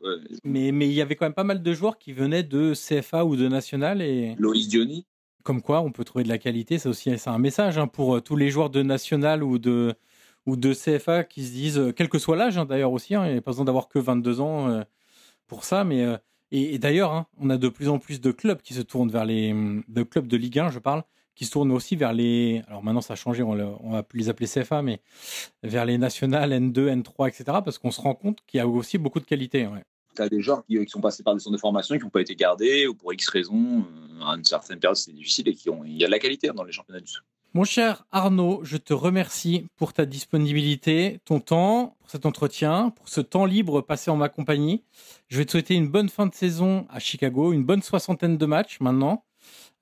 [0.46, 3.26] Mais, mais il y avait quand même pas mal de joueurs qui venaient de CFA
[3.26, 4.36] ou de National et.
[4.38, 5.06] Loïs Diony.
[5.44, 6.78] Comme quoi, on peut trouver de la qualité.
[6.78, 9.96] C'est aussi un message hein, pour euh, tous les joueurs de national ou de,
[10.46, 13.26] ou de CFA qui se disent, euh, quel que soit l'âge hein, d'ailleurs aussi, hein,
[13.26, 14.84] il n'y a pas besoin d'avoir que 22 ans euh,
[15.48, 15.86] pour ça.
[16.52, 19.54] Et, d'ailleurs, on a de plus en plus de clubs qui se tournent vers les
[19.88, 21.04] de clubs de Ligue 1, je parle,
[21.36, 22.62] qui se tournent aussi vers les.
[22.68, 25.02] Alors maintenant, ça a changé, on, on va plus les appeler CFA, mais
[25.64, 27.60] vers les nationales N2, N3, etc.
[27.64, 29.68] Parce qu'on se rend compte qu'il y a aussi beaucoup de qualité.
[30.16, 32.10] Tu as des joueurs qui, sont passés par des centres de formation et qui n'ont
[32.10, 33.86] pas été gardés ou pour X raisons,
[34.20, 36.50] euh, à une certaine période c'était difficile et qui il y a de la qualité
[36.54, 37.22] dans les championnats du Sud.
[37.54, 43.10] Mon cher Arnaud, je te remercie pour ta disponibilité, ton temps, pour cet entretien, pour
[43.10, 44.86] ce temps libre passé en ma compagnie.
[45.28, 48.46] Je vais te souhaiter une bonne fin de saison à Chicago, une bonne soixantaine de
[48.46, 49.26] matchs maintenant,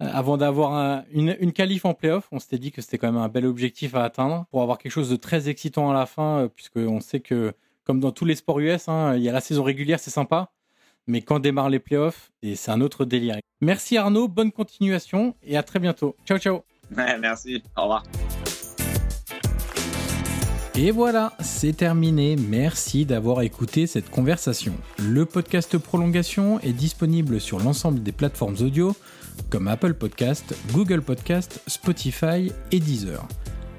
[0.01, 2.27] euh, avant d'avoir une, une qualif en playoff.
[2.31, 4.91] On s'était dit que c'était quand même un bel objectif à atteindre pour avoir quelque
[4.91, 7.53] chose de très excitant à la fin, euh, puisqu'on sait que
[7.89, 10.51] comme dans tous les sports US, hein, il y a la saison régulière, c'est sympa,
[11.07, 13.37] mais quand démarrent les playoffs, et c'est un autre délire.
[13.61, 16.15] Merci Arnaud, bonne continuation et à très bientôt.
[16.23, 16.61] Ciao, ciao.
[16.91, 18.03] merci, au revoir.
[20.75, 22.35] Et voilà, c'est terminé.
[22.35, 24.75] Merci d'avoir écouté cette conversation.
[24.99, 28.95] Le podcast Prolongation est disponible sur l'ensemble des plateformes audio
[29.49, 33.27] comme Apple Podcast, Google Podcast, Spotify et Deezer.